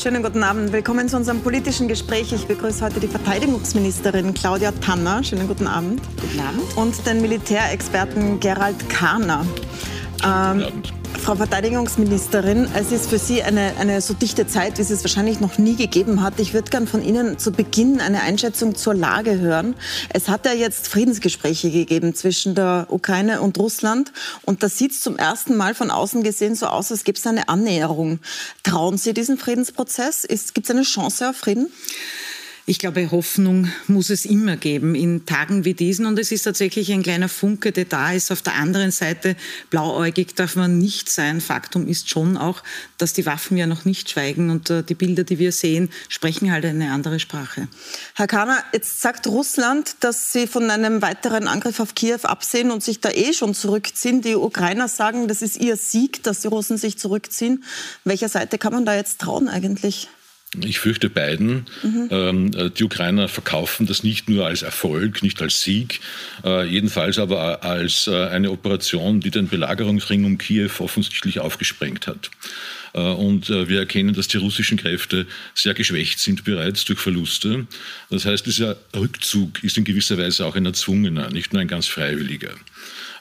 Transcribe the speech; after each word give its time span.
Schönen 0.00 0.22
guten 0.22 0.44
Abend. 0.44 0.70
Willkommen 0.70 1.08
zu 1.08 1.16
unserem 1.16 1.40
politischen 1.40 1.88
Gespräch. 1.88 2.32
Ich 2.32 2.46
begrüße 2.46 2.84
heute 2.84 3.00
die 3.00 3.08
Verteidigungsministerin 3.08 4.32
Claudia 4.32 4.70
Tanner. 4.70 5.24
Schönen 5.24 5.48
guten 5.48 5.66
Abend. 5.66 6.00
Guten 6.20 6.38
Abend. 6.38 6.76
Und 6.76 7.04
den 7.04 7.20
Militärexperten 7.20 8.38
Gerald 8.38 8.88
Kahner. 8.88 9.44
Ähm, 10.24 10.62
Frau 11.20 11.36
Verteidigungsministerin, 11.36 12.68
es 12.74 12.92
ist 12.92 13.10
für 13.10 13.18
Sie 13.18 13.42
eine, 13.42 13.74
eine 13.78 14.00
so 14.00 14.14
dichte 14.14 14.46
Zeit, 14.46 14.78
wie 14.78 14.82
es 14.82 14.90
es 14.90 15.04
wahrscheinlich 15.04 15.40
noch 15.40 15.58
nie 15.58 15.76
gegeben 15.76 16.22
hat. 16.22 16.38
Ich 16.38 16.54
würde 16.54 16.70
gern 16.70 16.86
von 16.86 17.02
Ihnen 17.02 17.38
zu 17.38 17.52
Beginn 17.52 18.00
eine 18.00 18.22
Einschätzung 18.22 18.74
zur 18.74 18.94
Lage 18.94 19.38
hören. 19.38 19.74
Es 20.08 20.28
hat 20.28 20.46
ja 20.46 20.52
jetzt 20.52 20.88
Friedensgespräche 20.88 21.70
gegeben 21.70 22.14
zwischen 22.14 22.54
der 22.54 22.86
Ukraine 22.88 23.40
und 23.40 23.58
Russland. 23.58 24.12
Und 24.44 24.62
da 24.62 24.68
sieht 24.68 24.92
es 24.92 25.02
zum 25.02 25.16
ersten 25.16 25.56
Mal 25.56 25.74
von 25.74 25.90
außen 25.90 26.22
gesehen 26.22 26.54
so 26.54 26.66
aus, 26.66 26.90
als 26.90 27.04
gäbe 27.04 27.18
es 27.18 27.26
eine 27.26 27.48
Annäherung. 27.48 28.20
Trauen 28.62 28.96
Sie 28.96 29.12
diesen 29.12 29.38
Friedensprozess? 29.38 30.26
Gibt 30.54 30.66
es 30.66 30.70
eine 30.70 30.82
Chance 30.82 31.30
auf 31.30 31.36
Frieden? 31.36 31.70
Ich 32.68 32.78
glaube, 32.78 33.10
Hoffnung 33.10 33.72
muss 33.86 34.10
es 34.10 34.26
immer 34.26 34.58
geben 34.58 34.94
in 34.94 35.24
Tagen 35.24 35.64
wie 35.64 35.72
diesen. 35.72 36.04
Und 36.04 36.18
es 36.18 36.30
ist 36.32 36.42
tatsächlich 36.42 36.92
ein 36.92 37.02
kleiner 37.02 37.30
Funke, 37.30 37.72
der 37.72 37.86
da 37.86 38.12
ist. 38.12 38.30
Auf 38.30 38.42
der 38.42 38.56
anderen 38.56 38.90
Seite, 38.90 39.36
blauäugig 39.70 40.34
darf 40.34 40.54
man 40.54 40.76
nicht 40.76 41.08
sein. 41.08 41.40
Faktum 41.40 41.88
ist 41.88 42.10
schon 42.10 42.36
auch, 42.36 42.62
dass 42.98 43.14
die 43.14 43.24
Waffen 43.24 43.56
ja 43.56 43.66
noch 43.66 43.86
nicht 43.86 44.10
schweigen. 44.10 44.50
Und 44.50 44.68
äh, 44.68 44.82
die 44.82 44.94
Bilder, 44.94 45.24
die 45.24 45.38
wir 45.38 45.50
sehen, 45.50 45.88
sprechen 46.10 46.52
halt 46.52 46.66
eine 46.66 46.92
andere 46.92 47.20
Sprache. 47.20 47.68
Herr 48.14 48.26
Kahner, 48.26 48.62
jetzt 48.74 49.00
sagt 49.00 49.26
Russland, 49.28 49.96
dass 50.00 50.34
sie 50.34 50.46
von 50.46 50.70
einem 50.70 51.00
weiteren 51.00 51.48
Angriff 51.48 51.80
auf 51.80 51.94
Kiew 51.94 52.20
absehen 52.24 52.70
und 52.70 52.82
sich 52.82 53.00
da 53.00 53.08
eh 53.08 53.32
schon 53.32 53.54
zurückziehen. 53.54 54.20
Die 54.20 54.36
Ukrainer 54.36 54.88
sagen, 54.88 55.26
das 55.26 55.40
ist 55.40 55.56
ihr 55.56 55.78
Sieg, 55.78 56.22
dass 56.22 56.40
die 56.40 56.48
Russen 56.48 56.76
sich 56.76 56.98
zurückziehen. 56.98 57.64
Welcher 58.04 58.28
Seite 58.28 58.58
kann 58.58 58.74
man 58.74 58.84
da 58.84 58.94
jetzt 58.94 59.22
trauen 59.22 59.48
eigentlich? 59.48 60.10
Ich 60.64 60.78
fürchte 60.78 61.10
beiden. 61.10 61.66
Mhm. 61.82 62.08
Ähm, 62.10 62.50
äh, 62.54 62.70
die 62.70 62.84
Ukrainer 62.84 63.28
verkaufen 63.28 63.86
das 63.86 64.02
nicht 64.02 64.30
nur 64.30 64.46
als 64.46 64.62
Erfolg, 64.62 65.22
nicht 65.22 65.42
als 65.42 65.60
Sieg, 65.60 66.00
äh, 66.42 66.64
jedenfalls 66.64 67.18
aber 67.18 67.62
als 67.62 68.06
äh, 68.06 68.28
eine 68.28 68.50
Operation, 68.50 69.20
die 69.20 69.30
den 69.30 69.48
Belagerungsring 69.48 70.24
um 70.24 70.38
Kiew 70.38 70.70
offensichtlich 70.78 71.40
aufgesprengt 71.40 72.06
hat. 72.06 72.30
Und 72.94 73.50
wir 73.50 73.80
erkennen, 73.80 74.14
dass 74.14 74.28
die 74.28 74.38
russischen 74.38 74.78
Kräfte 74.78 75.26
sehr 75.54 75.74
geschwächt 75.74 76.18
sind 76.18 76.44
bereits 76.44 76.86
durch 76.86 76.98
Verluste. 76.98 77.66
Das 78.08 78.24
heißt, 78.24 78.46
dieser 78.46 78.76
Rückzug 78.96 79.62
ist 79.62 79.76
in 79.76 79.84
gewisser 79.84 80.16
Weise 80.16 80.46
auch 80.46 80.56
ein 80.56 80.64
erzwungener, 80.64 81.28
nicht 81.30 81.52
nur 81.52 81.60
ein 81.60 81.68
ganz 81.68 81.86
freiwilliger. 81.86 82.54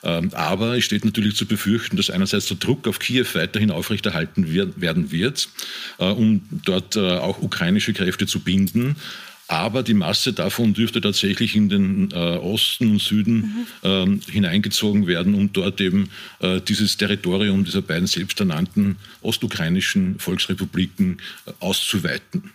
Ähm, 0.03 0.29
aber 0.33 0.77
es 0.77 0.85
steht 0.85 1.05
natürlich 1.05 1.35
zu 1.35 1.45
befürchten, 1.45 1.97
dass 1.97 2.09
einerseits 2.09 2.47
der 2.47 2.57
Druck 2.57 2.87
auf 2.87 2.99
Kiew 2.99 3.25
weiterhin 3.33 3.71
aufrechterhalten 3.71 4.51
werden 4.79 5.11
wird, 5.11 5.49
äh, 5.99 6.05
um 6.05 6.41
dort 6.65 6.95
äh, 6.95 7.17
auch 7.17 7.41
ukrainische 7.41 7.93
Kräfte 7.93 8.27
zu 8.27 8.39
binden. 8.39 8.95
Aber 9.49 9.81
die 9.81 9.93
Masse 9.93 10.33
davon 10.33 10.73
dürfte 10.73 10.99
tatsächlich 10.99 11.55
in 11.55 11.69
den 11.69 12.11
äh, 12.11 12.15
Osten 12.15 12.91
und 12.91 13.01
Süden 13.01 13.35
mhm. 13.35 13.67
ähm, 13.83 14.21
hineingezogen 14.29 15.07
werden, 15.07 15.35
um 15.35 15.53
dort 15.53 15.79
eben 15.79 16.09
äh, 16.39 16.59
dieses 16.59 16.97
Territorium 16.97 17.63
dieser 17.63 17.81
beiden 17.81 18.07
selbsternannten 18.07 18.97
ostukrainischen 19.21 20.19
Volksrepubliken 20.19 21.19
äh, 21.45 21.51
auszuweiten. 21.61 22.51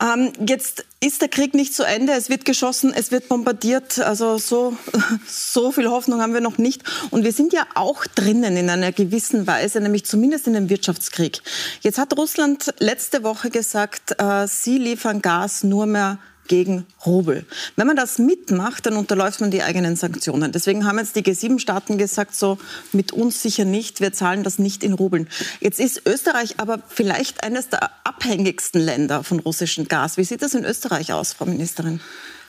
Ähm, 0.00 0.32
jetzt 0.46 0.86
ist 1.00 1.20
der 1.20 1.28
Krieg 1.28 1.54
nicht 1.54 1.74
zu 1.74 1.84
Ende. 1.84 2.14
Es 2.14 2.30
wird 2.30 2.44
geschossen, 2.44 2.92
es 2.94 3.10
wird 3.10 3.28
bombardiert. 3.28 3.98
Also 3.98 4.38
so, 4.38 4.76
so 5.26 5.72
viel 5.72 5.88
Hoffnung 5.88 6.22
haben 6.22 6.32
wir 6.32 6.40
noch 6.40 6.58
nicht. 6.58 6.82
Und 7.10 7.24
wir 7.24 7.32
sind 7.32 7.52
ja 7.52 7.66
auch 7.74 8.06
drinnen 8.06 8.56
in 8.56 8.70
einer 8.70 8.92
gewissen 8.92 9.46
Weise, 9.46 9.80
nämlich 9.80 10.06
zumindest 10.06 10.46
in 10.46 10.54
dem 10.54 10.70
Wirtschaftskrieg. 10.70 11.42
Jetzt 11.82 11.98
hat 11.98 12.16
Russland 12.16 12.74
letzte 12.78 13.22
Woche 13.22 13.50
gesagt, 13.50 14.14
äh, 14.18 14.46
sie 14.46 14.78
liefern 14.78 15.20
Gas 15.20 15.64
nur 15.64 15.86
mehr 15.86 16.18
gegen 16.48 16.86
Rubel. 17.06 17.46
Wenn 17.76 17.86
man 17.86 17.96
das 17.96 18.18
mitmacht, 18.18 18.86
dann 18.86 18.96
unterläuft 18.96 19.40
man 19.40 19.50
die 19.50 19.62
eigenen 19.62 19.96
Sanktionen. 19.96 20.52
Deswegen 20.52 20.86
haben 20.86 20.98
jetzt 20.98 21.14
die 21.14 21.22
G7-Staaten 21.22 21.96
gesagt, 21.96 22.34
so 22.34 22.58
mit 22.92 23.12
uns 23.12 23.40
sicher 23.40 23.64
nicht, 23.64 24.00
wir 24.00 24.12
zahlen 24.12 24.42
das 24.42 24.58
nicht 24.58 24.82
in 24.82 24.92
Rubeln. 24.92 25.28
Jetzt 25.60 25.78
ist 25.78 26.02
Österreich 26.06 26.54
aber 26.58 26.80
vielleicht 26.88 27.44
eines 27.44 27.68
der 27.68 27.90
abhängigsten 28.04 28.80
Länder 28.80 29.22
von 29.22 29.38
russischem 29.38 29.86
Gas. 29.86 30.16
Wie 30.16 30.24
sieht 30.24 30.42
das 30.42 30.54
in 30.54 30.64
Österreich 30.64 31.12
aus, 31.12 31.32
Frau 31.34 31.46
Ministerin? 31.46 32.00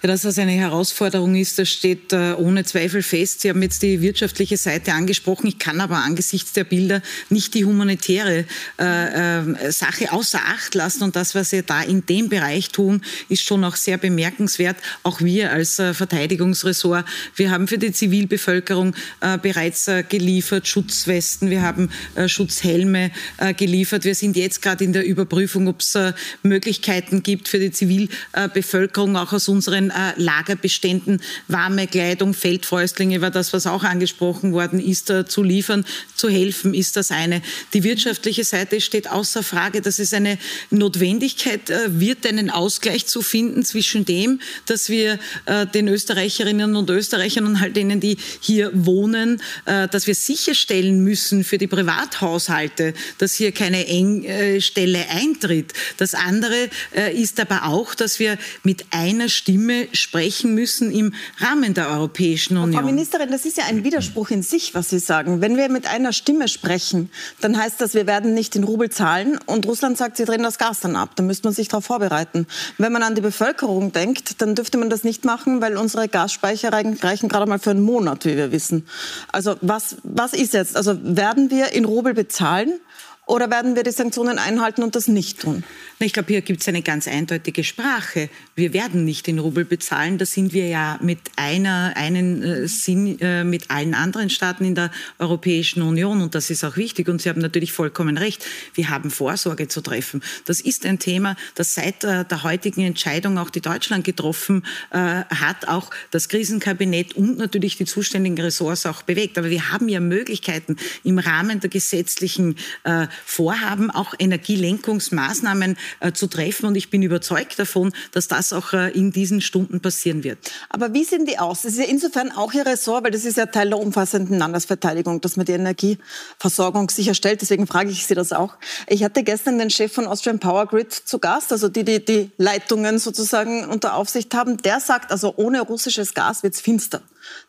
Ja, 0.03 0.07
dass 0.07 0.23
das 0.23 0.39
eine 0.39 0.53
Herausforderung 0.53 1.35
ist, 1.35 1.59
das 1.59 1.69
steht 1.69 2.11
äh, 2.11 2.33
ohne 2.33 2.65
Zweifel 2.65 3.03
fest. 3.03 3.41
Sie 3.41 3.49
haben 3.49 3.61
jetzt 3.61 3.83
die 3.83 4.01
wirtschaftliche 4.01 4.57
Seite 4.57 4.93
angesprochen. 4.93 5.45
Ich 5.45 5.59
kann 5.59 5.79
aber 5.79 5.97
angesichts 5.97 6.53
der 6.53 6.63
Bilder 6.63 7.03
nicht 7.29 7.53
die 7.53 7.65
humanitäre 7.65 8.45
äh, 8.79 9.37
äh, 9.41 9.71
Sache 9.71 10.11
außer 10.11 10.39
Acht 10.43 10.73
lassen. 10.73 11.03
Und 11.03 11.15
das, 11.15 11.35
was 11.35 11.51
Sie 11.51 11.61
da 11.61 11.83
in 11.83 12.03
dem 12.07 12.29
Bereich 12.29 12.69
tun, 12.69 13.03
ist 13.29 13.43
schon 13.43 13.63
auch 13.63 13.75
sehr 13.75 13.99
bemerkenswert. 13.99 14.77
Auch 15.03 15.21
wir 15.21 15.51
als 15.51 15.75
Verteidigungsressort, 15.75 17.05
wir 17.35 17.51
haben 17.51 17.67
für 17.67 17.77
die 17.77 17.91
Zivilbevölkerung 17.91 18.95
bereits 19.41 19.89
geliefert 20.09 20.67
Schutzwesten, 20.67 21.49
wir 21.49 21.61
haben 21.61 21.89
Schutzhelme 22.27 23.11
geliefert. 23.57 24.03
Wir 24.03 24.15
sind 24.15 24.35
jetzt 24.35 24.61
gerade 24.61 24.83
in 24.83 24.93
der 24.93 25.05
Überprüfung, 25.05 25.67
ob 25.67 25.81
es 25.81 25.97
Möglichkeiten 26.43 27.23
gibt 27.23 27.47
für 27.47 27.59
die 27.59 27.71
Zivilbevölkerung 27.71 29.15
auch 29.17 29.33
aus 29.33 29.47
unseren 29.47 29.90
äh, 29.95 30.21
Lagerbeständen 30.21 31.21
warme 31.47 31.87
Kleidung, 31.87 32.33
Feldfäustlinge 32.33 33.21
war 33.21 33.31
das, 33.31 33.53
was 33.53 33.67
auch 33.67 33.83
angesprochen 33.83 34.53
worden 34.53 34.79
ist, 34.79 35.09
äh, 35.09 35.25
zu 35.25 35.43
liefern, 35.43 35.85
zu 36.15 36.29
helfen, 36.29 36.73
ist 36.73 36.97
das 36.97 37.11
eine. 37.11 37.41
Die 37.73 37.83
wirtschaftliche 37.83 38.43
Seite 38.43 38.81
steht 38.81 39.09
außer 39.09 39.43
Frage, 39.43 39.81
dass 39.81 39.99
es 39.99 40.13
eine 40.13 40.37
Notwendigkeit 40.69 41.69
äh, 41.69 41.99
wird, 41.99 42.25
einen 42.25 42.49
Ausgleich 42.49 43.05
zu 43.05 43.21
finden 43.21 43.63
zwischen 43.63 44.05
dem, 44.05 44.39
dass 44.65 44.89
wir 44.89 45.19
äh, 45.45 45.65
den 45.67 45.87
Österreicherinnen 45.87 46.75
und 46.75 46.89
Österreichern 46.89 47.45
und 47.45 47.59
halt 47.59 47.75
denen, 47.75 47.99
die 47.99 48.17
hier 48.39 48.71
wohnen, 48.73 49.41
äh, 49.65 49.87
dass 49.87 50.07
wir 50.07 50.15
sicherstellen 50.15 51.03
müssen 51.03 51.43
für 51.43 51.57
die 51.57 51.67
Privathaushalte, 51.67 52.93
dass 53.17 53.35
hier 53.35 53.51
keine 53.51 53.87
Engstelle 53.87 55.05
eintritt. 55.09 55.73
Das 55.97 56.13
andere 56.13 56.69
äh, 56.95 57.15
ist 57.15 57.39
aber 57.39 57.65
auch, 57.65 57.95
dass 57.95 58.19
wir 58.19 58.37
mit 58.63 58.85
einer 58.91 59.29
Stimme 59.29 59.80
sprechen 59.93 60.53
müssen 60.55 60.91
im 60.91 61.13
Rahmen 61.39 61.73
der 61.73 61.89
Europäischen 61.89 62.57
Union. 62.57 62.81
Frau 62.81 62.85
Ministerin, 62.85 63.31
das 63.31 63.45
ist 63.45 63.57
ja 63.57 63.65
ein 63.65 63.83
Widerspruch 63.83 64.29
in 64.29 64.43
sich, 64.43 64.73
was 64.73 64.89
Sie 64.89 64.99
sagen. 64.99 65.41
Wenn 65.41 65.57
wir 65.57 65.69
mit 65.69 65.87
einer 65.87 66.13
Stimme 66.13 66.47
sprechen, 66.47 67.09
dann 67.39 67.57
heißt 67.57 67.79
das, 67.81 67.93
wir 67.93 68.07
werden 68.07 68.33
nicht 68.33 68.55
in 68.55 68.63
Rubel 68.63 68.89
zahlen 68.89 69.39
und 69.45 69.65
Russland 69.65 69.97
sagt, 69.97 70.17
sie 70.17 70.25
drehen 70.25 70.43
das 70.43 70.57
Gas 70.57 70.79
dann 70.81 70.95
ab. 70.95 71.11
Da 71.15 71.23
müsste 71.23 71.47
man 71.47 71.53
sich 71.53 71.67
darauf 71.67 71.85
vorbereiten. 71.85 72.47
Wenn 72.77 72.91
man 72.91 73.03
an 73.03 73.15
die 73.15 73.21
Bevölkerung 73.21 73.91
denkt, 73.91 74.41
dann 74.41 74.55
dürfte 74.55 74.77
man 74.77 74.89
das 74.89 75.03
nicht 75.03 75.25
machen, 75.25 75.61
weil 75.61 75.77
unsere 75.77 76.07
Gasspeicher 76.07 76.71
reichen 76.71 77.29
gerade 77.29 77.45
mal 77.45 77.59
für 77.59 77.71
einen 77.71 77.81
Monat, 77.81 78.25
wie 78.25 78.37
wir 78.37 78.51
wissen. 78.51 78.85
Also 79.31 79.55
was, 79.61 79.97
was 80.03 80.33
ist 80.33 80.53
jetzt? 80.53 80.75
Also 80.75 80.97
werden 81.03 81.49
wir 81.49 81.73
in 81.73 81.85
Rubel 81.85 82.13
bezahlen? 82.13 82.79
Oder 83.27 83.49
werden 83.49 83.75
wir 83.75 83.83
die 83.83 83.91
Sanktionen 83.91 84.39
einhalten 84.39 84.83
und 84.83 84.95
das 84.95 85.07
nicht 85.07 85.39
tun? 85.41 85.63
Ich 85.99 86.13
glaube, 86.13 86.33
hier 86.33 86.41
gibt 86.41 86.61
es 86.61 86.67
eine 86.67 86.81
ganz 86.81 87.07
eindeutige 87.07 87.63
Sprache. 87.63 88.29
Wir 88.55 88.73
werden 88.73 89.05
nicht 89.05 89.27
in 89.27 89.37
Rubel 89.37 89.63
bezahlen. 89.63 90.17
Da 90.17 90.25
sind 90.25 90.51
wir 90.51 90.67
ja 90.67 90.99
mit 91.01 91.19
einer, 91.35 91.93
einen 91.95 92.41
äh, 92.41 92.67
Sinn 92.67 93.19
äh, 93.19 93.43
mit 93.43 93.69
allen 93.69 93.93
anderen 93.93 94.31
Staaten 94.31 94.65
in 94.65 94.73
der 94.73 94.89
Europäischen 95.19 95.83
Union. 95.83 96.21
Und 96.21 96.33
das 96.33 96.49
ist 96.49 96.63
auch 96.63 96.75
wichtig. 96.75 97.07
Und 97.07 97.21
Sie 97.21 97.29
haben 97.29 97.39
natürlich 97.39 97.71
vollkommen 97.71 98.17
recht. 98.17 98.43
Wir 98.73 98.89
haben 98.89 99.11
Vorsorge 99.11 99.67
zu 99.67 99.81
treffen. 99.81 100.23
Das 100.45 100.59
ist 100.59 100.85
ein 100.87 100.97
Thema, 100.97 101.35
das 101.53 101.75
seit 101.75 102.03
äh, 102.03 102.25
der 102.25 102.43
heutigen 102.43 102.81
Entscheidung 102.81 103.37
auch 103.37 103.51
die 103.51 103.61
Deutschland 103.61 104.03
getroffen 104.03 104.65
äh, 104.89 104.97
hat, 104.97 105.67
auch 105.67 105.91
das 106.09 106.27
Krisenkabinett 106.27 107.15
und 107.15 107.37
natürlich 107.37 107.77
die 107.77 107.85
zuständigen 107.85 108.43
Ressorts 108.43 108.87
auch 108.87 109.03
bewegt. 109.03 109.37
Aber 109.37 109.51
wir 109.51 109.71
haben 109.71 109.87
ja 109.87 109.99
Möglichkeiten 109.99 110.77
im 111.03 111.19
Rahmen 111.19 111.59
der 111.59 111.69
gesetzlichen 111.69 112.55
äh, 112.83 113.07
Vorhaben, 113.25 113.91
auch 113.91 114.13
Energielenkungsmaßnahmen 114.17 115.77
äh, 115.99 116.11
zu 116.11 116.27
treffen. 116.27 116.65
Und 116.65 116.75
ich 116.75 116.89
bin 116.89 117.01
überzeugt 117.01 117.59
davon, 117.59 117.93
dass 118.11 118.27
das 118.27 118.53
auch 118.53 118.73
äh, 118.73 118.89
in 118.91 119.11
diesen 119.11 119.41
Stunden 119.41 119.81
passieren 119.81 120.23
wird. 120.23 120.51
Aber 120.69 120.93
wie 120.93 121.03
sehen 121.03 121.25
die 121.25 121.39
aus? 121.39 121.63
Das 121.63 121.73
ist 121.73 121.79
ja 121.79 121.85
insofern 121.85 122.31
auch 122.31 122.53
Ihr 122.53 122.65
Ressort, 122.65 123.03
weil 123.03 123.11
das 123.11 123.25
ist 123.25 123.37
ja 123.37 123.45
Teil 123.45 123.69
der 123.69 123.79
umfassenden 123.79 124.37
Landesverteidigung, 124.37 125.21
dass 125.21 125.37
man 125.37 125.45
die 125.45 125.53
Energieversorgung 125.53 126.89
sicherstellt. 126.89 127.41
Deswegen 127.41 127.67
frage 127.67 127.89
ich 127.89 128.05
Sie 128.05 128.15
das 128.15 128.33
auch. 128.33 128.55
Ich 128.87 129.03
hatte 129.03 129.23
gestern 129.23 129.57
den 129.57 129.69
Chef 129.69 129.91
von 129.91 130.07
Austrian 130.07 130.39
Power 130.39 130.65
Grid 130.67 130.91
zu 130.93 131.19
Gast, 131.19 131.51
also 131.51 131.69
die, 131.69 131.83
die 131.83 132.03
die 132.03 132.31
Leitungen 132.37 132.99
sozusagen 132.99 133.65
unter 133.65 133.95
Aufsicht 133.95 134.33
haben. 134.33 134.57
Der 134.57 134.79
sagt, 134.79 135.11
also 135.11 135.33
ohne 135.37 135.61
russisches 135.61 136.13
Gas 136.13 136.43
wird 136.43 136.55
es 136.55 136.61
finster. 136.61 137.01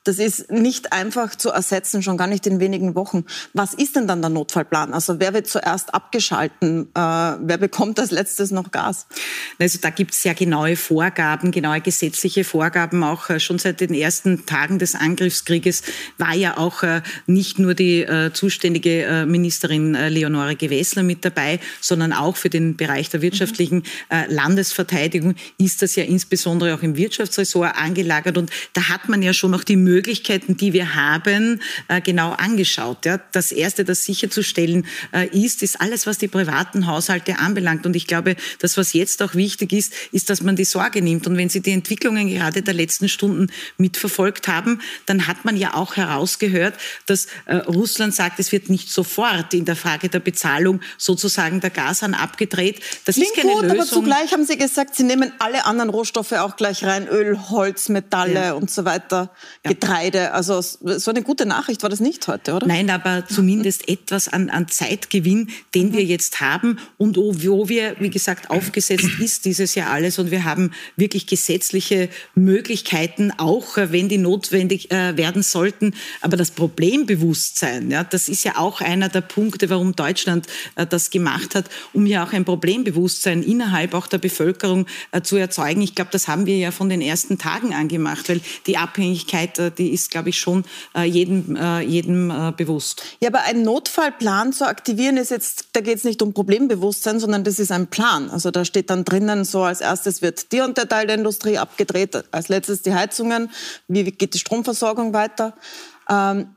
Das 0.04 0.19
ist 0.19 0.50
nicht 0.50 0.92
einfach 0.92 1.34
zu 1.36 1.50
ersetzen, 1.50 2.02
schon 2.02 2.16
gar 2.16 2.26
nicht 2.26 2.46
in 2.46 2.60
wenigen 2.60 2.94
Wochen. 2.94 3.24
Was 3.52 3.74
ist 3.74 3.96
denn 3.96 4.06
dann 4.06 4.20
der 4.20 4.30
Notfallplan? 4.30 4.92
Also 4.92 5.20
wer 5.20 5.34
wird 5.34 5.46
zuerst 5.46 5.94
abgeschalten? 5.94 6.88
Äh, 6.94 6.98
wer 6.98 7.58
bekommt 7.58 8.00
als 8.00 8.10
letztes 8.10 8.50
noch 8.50 8.70
Gas? 8.70 9.06
Also 9.58 9.78
da 9.80 9.90
gibt 9.90 10.12
es 10.12 10.22
sehr 10.22 10.34
genaue 10.34 10.76
Vorgaben, 10.76 11.50
genaue 11.50 11.80
gesetzliche 11.80 12.44
Vorgaben. 12.44 13.04
Auch 13.04 13.30
äh, 13.30 13.40
schon 13.40 13.58
seit 13.58 13.80
den 13.80 13.94
ersten 13.94 14.46
Tagen 14.46 14.78
des 14.78 14.94
Angriffskrieges 14.94 15.82
war 16.18 16.34
ja 16.34 16.58
auch 16.58 16.82
äh, 16.82 17.02
nicht 17.26 17.58
nur 17.58 17.75
die 17.75 18.02
äh, 18.02 18.32
zuständige 18.32 19.04
äh, 19.04 19.26
Ministerin 19.26 19.94
äh, 19.94 20.08
Leonore 20.08 20.56
Gewessler 20.56 21.02
mit 21.02 21.25
dabei, 21.25 21.60
sondern 21.80 22.12
auch 22.12 22.36
für 22.36 22.50
den 22.50 22.76
Bereich 22.76 23.10
der 23.10 23.22
wirtschaftlichen 23.22 23.82
Landesverteidigung 24.28 25.34
ist 25.58 25.82
das 25.82 25.96
ja 25.96 26.04
insbesondere 26.04 26.75
auch 26.75 26.82
im 26.82 26.96
Wirtschaftsressort 26.96 27.76
angelagert. 27.76 28.36
Und 28.38 28.50
da 28.72 28.88
hat 28.88 29.08
man 29.08 29.22
ja 29.22 29.32
schon 29.32 29.50
auch 29.62 29.64
die 29.64 29.76
Möglichkeiten, 29.76 30.56
die 30.56 30.73
wir 30.73 30.94
haben, 30.94 31.61
genau 32.05 32.32
angeschaut. 32.32 33.05
Ja, 33.06 33.20
das 33.32 33.53
Erste, 33.53 33.85
das 33.85 34.05
sicherzustellen 34.05 34.87
ist, 35.31 35.62
ist 35.62 35.81
alles, 35.81 36.06
was 36.06 36.19
die 36.19 36.29
privaten 36.29 36.87
Haushalte 36.87 37.38
anbelangt. 37.38 37.87
Und 37.87 37.94
ich 37.94 38.06
glaube, 38.06 38.37
das, 38.59 38.76
was 38.76 38.93
jetzt 38.93 39.23
auch 39.23 39.35
wichtig 39.35 39.73
ist, 39.73 39.93
ist, 40.11 40.31
dass 40.31 40.43
man 40.43 40.56
die 40.56 40.64
Sorge 40.64 41.00
nimmt. 41.03 41.26
Und 41.26 41.37
wenn 41.37 41.49
Sie 41.49 41.61
die 41.61 41.70
Entwicklungen 41.70 42.29
gerade 42.29 42.62
der 42.62 42.75
letzten 42.75 43.09
Stunden 43.09 43.53
mitverfolgt 43.76 44.49
haben, 44.49 44.81
dann 45.06 45.26
hat 45.26 45.44
man 45.44 45.56
ja 45.56 45.75
auch 45.75 45.97
herausgehört, 45.97 46.75
dass 47.06 47.26
äh, 47.47 47.56
Russland 47.56 48.14
sagt, 48.14 48.41
es 48.41 48.50
wird 48.53 48.69
nicht 48.69 48.91
sofort 48.91 49.55
in 49.55 49.64
der 49.64 49.76
Frage 49.76 50.09
der 50.09 50.20
Bezahlung 50.20 50.81
sozusagen 50.99 51.61
der 51.61 51.70
Gashahn 51.70 52.14
abgedreht. 52.14 52.81
Das 53.05 53.14
Klingt 53.14 53.31
ist 53.31 53.37
keine 53.37 53.53
gut, 53.53 53.62
Lösung. 53.62 53.79
aber 53.79 53.87
zugleich 53.87 54.32
haben 54.32 54.44
Sie 54.44 54.56
gesagt, 54.56 54.97
Sie 54.97 55.05
nehmen 55.05 55.32
alle 55.38 55.64
anderen 55.67 55.91
Rohstoffe 55.91 56.32
auch 56.32 56.56
gleich 56.56 56.85
rein, 56.85 57.06
Öl, 57.06 57.38
Holz, 57.50 57.88
Metalle 57.88 58.35
ja. 58.35 58.53
und 58.55 58.70
so 58.70 58.85
weiter. 58.85 59.31
Getreide. 59.62 60.32
Also 60.32 60.60
so 60.60 61.10
eine 61.10 61.22
gute 61.22 61.46
Nachricht 61.46 61.82
war 61.82 61.90
das 61.90 62.00
nicht 62.00 62.26
heute, 62.26 62.54
oder? 62.54 62.66
Nein, 62.66 62.90
aber 62.90 63.25
zumindest 63.26 63.88
etwas 63.88 64.28
an, 64.28 64.50
an 64.50 64.69
Zeitgewinn, 64.69 65.50
den 65.75 65.93
wir 65.93 66.04
jetzt 66.04 66.40
haben 66.40 66.78
und 66.99 67.16
wo 67.16 67.69
wir, 67.69 67.96
wie 68.00 68.10
gesagt, 68.10 68.50
aufgesetzt 68.50 69.08
ist 69.20 69.44
dieses 69.44 69.75
Jahr 69.75 69.90
alles 69.90 70.19
und 70.19 70.31
wir 70.31 70.44
haben 70.44 70.72
wirklich 70.96 71.26
gesetzliche 71.26 72.08
Möglichkeiten, 72.34 73.32
auch 73.37 73.76
äh, 73.76 73.93
wenn 73.93 74.08
die 74.08 74.19
notwendig 74.19 74.90
äh, 74.90 75.16
werden 75.16 75.43
sollten. 75.43 75.94
Aber 76.20 76.37
das 76.37 76.50
Problembewusstsein, 76.50 77.90
ja, 77.90 78.04
das 78.04 78.28
ist 78.28 78.44
ja 78.44 78.56
auch 78.56 78.81
einer 78.81 79.08
der 79.08 79.20
Punkte, 79.20 79.70
warum 79.70 79.94
Deutschland 79.94 80.46
äh, 80.75 80.87
das 80.87 81.10
gemacht 81.10 81.54
hat, 81.54 81.66
um 81.93 82.06
ja 82.06 82.25
auch 82.25 82.32
ein 82.32 82.44
Problembewusstsein 82.44 83.43
innerhalb 83.43 83.94
auch 83.94 84.06
der 84.06 84.19
Bevölkerung 84.19 84.87
zu 85.22 85.37
erzeugen. 85.37 85.82
Ich 85.82 85.94
glaube, 85.94 86.10
das 86.10 86.28
haben 86.28 86.46
wir 86.46 86.56
ja 86.56 86.70
von 86.70 86.88
den 86.88 87.00
ersten 87.00 87.38
Tagen 87.38 87.75
angemacht, 87.75 88.28
weil 88.28 88.40
die 88.66 88.76
Abhängigkeit, 88.76 89.41
äh, 89.58 89.70
die 89.70 89.92
ist, 89.92 90.10
glaube 90.10 90.30
ich, 90.30 90.38
schon 90.38 90.64
äh, 90.94 91.04
jedem, 91.04 91.56
jedem 91.86 92.52
bewusst. 92.56 93.02
Ja, 93.20 93.28
aber 93.28 93.42
ein 93.44 93.62
Notfallplan 93.62 94.52
zu 94.52 94.66
aktivieren 94.66 95.16
ist 95.16 95.30
jetzt, 95.30 95.66
da 95.72 95.80
geht 95.80 95.98
es 95.98 96.04
nicht 96.04 96.22
um 96.22 96.32
Problembewusstsein, 96.32 97.20
sondern 97.20 97.44
das 97.44 97.58
ist 97.58 97.72
ein 97.72 97.88
Plan. 97.88 98.30
Also 98.30 98.50
da 98.50 98.64
steht 98.64 98.90
dann 98.90 99.04
drinnen 99.04 99.44
so, 99.44 99.62
als 99.62 99.80
erstes 99.80 100.22
wird 100.22 100.52
dir 100.52 100.64
und 100.64 100.78
der 100.78 100.88
Teil 100.88 101.06
der 101.06 101.16
Industrie 101.16 101.58
abgedreht, 101.58 102.24
als 102.30 102.48
letztes 102.48 102.82
die 102.82 102.94
Heizungen, 102.94 103.50
wie 103.88 104.04
geht 104.04 104.34
die 104.34 104.38
Stromversorgung 104.38 105.12
weiter. 105.12 105.54
Ähm, 106.08 106.48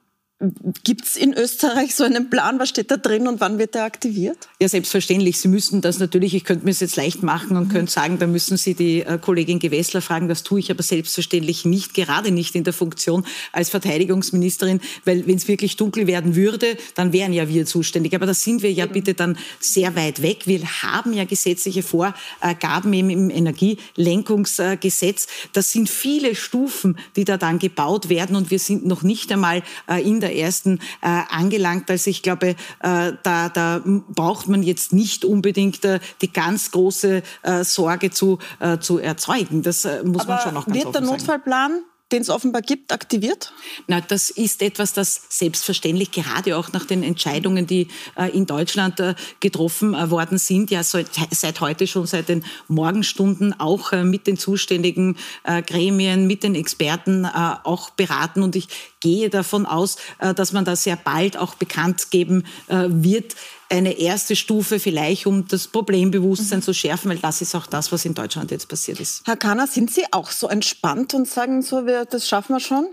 Gibt 0.84 1.06
es 1.06 1.16
in 1.16 1.34
Österreich 1.34 1.96
so 1.96 2.04
einen 2.04 2.30
Plan? 2.30 2.60
Was 2.60 2.68
steht 2.68 2.92
da 2.92 2.98
drin 2.98 3.26
und 3.26 3.40
wann 3.40 3.58
wird 3.58 3.74
der 3.74 3.86
aktiviert? 3.86 4.38
Ja, 4.60 4.68
selbstverständlich. 4.68 5.40
Sie 5.40 5.48
müssten 5.48 5.80
das 5.80 5.98
natürlich, 6.00 6.36
ich 6.36 6.44
könnte 6.44 6.66
mir 6.66 6.72
es 6.72 6.82
jetzt 6.82 6.98
leicht 6.98 7.24
machen 7.24 7.56
und 7.56 7.70
mhm. 7.70 7.72
könnte 7.72 7.90
sagen, 7.90 8.20
da 8.20 8.28
müssen 8.28 8.58
Sie 8.58 8.74
die 8.74 9.00
äh, 9.00 9.18
Kollegin 9.18 9.60
Gewessler 9.60 10.02
fragen. 10.02 10.28
Das 10.28 10.44
tue 10.44 10.60
ich 10.60 10.70
aber 10.72 10.84
selbstverständlich 10.84 11.64
nicht, 11.64 11.94
gerade 11.94 12.32
nicht 12.32 12.54
in 12.54 12.66
der 12.66 12.74
Funktion 12.74 13.26
als 13.54 13.70
Verteidigungsministerin, 13.70 14.82
weil 15.06 15.26
wenn 15.26 15.38
es 15.38 15.48
wirklich 15.48 15.78
dunkel 15.78 16.06
werden 16.06 16.36
würde, 16.36 16.76
dann 16.96 17.14
wären 17.14 17.32
ja 17.32 17.48
wir 17.48 17.66
zuständig. 17.66 18.14
Aber 18.14 18.26
da 18.26 18.34
sind 18.34 18.62
wir 18.62 18.74
ja 18.74 18.88
bitte 18.88 19.14
dann 19.14 19.38
sehr 19.62 19.96
weit 19.96 20.22
weg. 20.22 20.48
Wir 20.48 20.66
haben 20.84 21.14
ja 21.14 21.24
gesetzliche 21.24 21.82
Vorgaben 21.82 22.92
im 22.92 23.30
Energielenkungsgesetz. 23.30 25.28
Das 25.54 25.72
sind 25.72 25.90
viele 25.90 26.36
Stufen, 26.36 26.98
die 27.16 27.24
da 27.24 27.38
dann 27.38 27.58
gebaut 27.58 28.10
werden 28.10 28.36
und 28.36 28.52
wir 28.52 28.60
sind 28.60 28.86
noch 28.86 29.02
nicht 29.02 29.32
einmal 29.32 29.64
äh, 29.88 30.04
in 30.04 30.20
der 30.20 30.25
ersten 30.34 30.80
äh, 31.02 31.22
angelangt. 31.30 31.90
Also 31.90 32.10
ich 32.10 32.22
glaube, 32.22 32.50
äh, 32.50 32.56
da, 32.80 33.50
da 33.50 33.82
braucht 33.86 34.48
man 34.48 34.64
jetzt 34.64 34.94
nicht 34.94 35.26
unbedingt 35.26 35.84
äh, 35.86 36.00
die 36.22 36.32
ganz 36.32 36.72
große 36.72 37.24
äh, 37.44 37.64
Sorge 37.64 38.12
zu, 38.12 38.40
äh, 38.60 38.80
zu 38.80 39.00
erzeugen. 39.00 39.62
Das 39.62 39.86
äh, 39.86 40.04
muss 40.04 40.24
Aber 40.24 40.36
man 40.36 40.42
schon 40.42 40.58
auch 40.58 40.66
ganz 40.66 40.84
Wird 40.84 40.96
der 40.96 41.02
Notfallplan 41.02 41.82
den 42.12 42.22
es 42.22 42.30
offenbar 42.30 42.62
gibt, 42.62 42.94
aktiviert? 42.94 43.52
Na, 43.88 44.00
das 44.00 44.30
ist 44.30 44.62
etwas, 44.62 44.94
das 44.94 45.22
selbstverständlich 45.30 46.12
gerade 46.12 46.56
auch 46.56 46.72
nach 46.72 46.86
den 46.86 47.02
Entscheidungen, 47.02 47.66
die 47.66 47.88
äh, 48.16 48.30
in 48.30 48.46
Deutschland 48.46 49.00
äh, 49.00 49.16
getroffen 49.40 49.96
äh, 49.96 50.12
worden 50.12 50.38
sind, 50.38 50.70
ja 50.70 50.84
seit, 50.84 51.10
seit, 51.32 51.62
heute 51.62 51.88
schon 51.88 52.06
seit 52.06 52.30
den 52.30 52.46
Morgenstunden 52.68 53.60
auch 53.60 53.92
äh, 53.92 54.04
mit 54.04 54.28
den 54.28 54.38
zuständigen 54.38 55.18
äh, 55.44 55.64
Gremien, 55.64 56.28
mit 56.28 56.44
den 56.44 56.54
Experten 56.54 57.26
äh, 57.26 57.30
auch 57.64 57.90
beraten. 57.90 58.44
Und 58.44 58.56
ich 58.56 58.68
gehe 59.00 59.30
davon 59.30 59.66
aus, 59.66 59.98
dass 60.18 60.52
man 60.52 60.66
da 60.66 60.76
sehr 60.76 60.96
bald 60.96 61.38
auch 61.38 61.54
bekannt 61.54 62.10
geben 62.10 62.44
wird, 62.68 63.36
eine 63.70 63.98
erste 63.98 64.36
Stufe 64.36 64.80
vielleicht, 64.80 65.26
um 65.26 65.48
das 65.48 65.68
Problembewusstsein 65.68 66.60
mhm. 66.60 66.64
zu 66.64 66.74
schärfen, 66.74 67.10
weil 67.10 67.18
das 67.18 67.42
ist 67.42 67.56
auch 67.56 67.66
das, 67.66 67.92
was 67.92 68.06
in 68.06 68.14
Deutschland 68.14 68.52
jetzt 68.52 68.68
passiert 68.68 69.00
ist. 69.00 69.24
Herr 69.26 69.38
Kahner, 69.38 69.68
sind 69.68 69.92
Sie 69.92 70.06
auch 70.12 70.32
so 70.32 70.48
entspannt 70.48 71.14
und 71.14 71.28
sagen 71.28 71.62
so, 71.62 71.86
wir, 71.86 72.06
das 72.06 72.28
schaffen 72.28 72.56
wir 72.56 72.60
schon? 72.60 72.88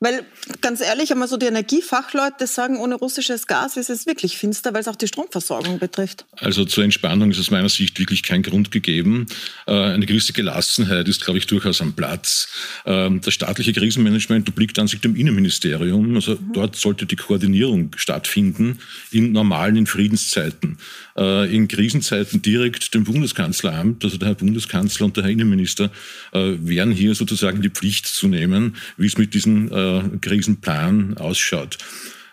Weil 0.00 0.24
ganz 0.60 0.80
ehrlich, 0.80 1.12
einmal 1.12 1.28
so 1.28 1.36
die 1.36 1.46
Energiefachleute 1.46 2.46
sagen, 2.46 2.78
ohne 2.78 2.94
russisches 2.94 3.46
Gas 3.46 3.76
ist 3.76 3.90
es 3.90 4.06
wirklich 4.06 4.36
finster, 4.36 4.72
weil 4.74 4.80
es 4.80 4.88
auch 4.88 4.96
die 4.96 5.08
Stromversorgung 5.08 5.78
betrifft. 5.78 6.24
Also 6.36 6.64
zur 6.64 6.84
Entspannung 6.84 7.30
ist 7.30 7.38
aus 7.38 7.50
meiner 7.50 7.68
Sicht 7.68 7.98
wirklich 7.98 8.22
kein 8.22 8.42
Grund 8.42 8.70
gegeben. 8.70 9.26
Äh, 9.66 9.72
eine 9.72 10.06
gewisse 10.06 10.32
Gelassenheit 10.32 11.08
ist, 11.08 11.24
glaube 11.24 11.38
ich, 11.38 11.46
durchaus 11.46 11.80
am 11.80 11.94
Platz. 11.94 12.48
Ähm, 12.86 13.20
das 13.22 13.34
staatliche 13.34 13.72
Krisenmanagement 13.72 14.48
obliegt 14.48 14.78
an 14.78 14.88
sich 14.88 15.00
dem 15.00 15.16
Innenministerium. 15.16 16.14
Also 16.14 16.32
mhm. 16.32 16.52
dort 16.52 16.76
sollte 16.76 17.06
die 17.06 17.16
Koordinierung 17.16 17.90
stattfinden 17.96 18.78
in 19.10 19.32
normalen, 19.32 19.76
in 19.76 19.86
Friedenszeiten. 19.86 20.78
Äh, 21.16 21.54
in 21.54 21.68
Krisenzeiten 21.68 22.42
direkt 22.42 22.94
dem 22.94 23.04
Bundeskanzleramt, 23.04 24.04
also 24.04 24.18
der 24.18 24.28
Herr 24.28 24.34
Bundeskanzler 24.34 25.06
und 25.06 25.16
der 25.16 25.24
Herr 25.24 25.30
Innenminister, 25.30 25.90
äh, 26.32 26.54
wären 26.60 26.92
hier 26.92 27.14
sozusagen 27.14 27.60
die 27.60 27.70
Pflicht 27.70 28.06
zu 28.06 28.28
nehmen, 28.28 28.76
wie 28.96 29.06
es 29.06 29.18
mit 29.18 29.34
diesen 29.34 29.67
äh, 29.70 30.18
Krisenplan 30.20 31.16
ausschaut. 31.16 31.78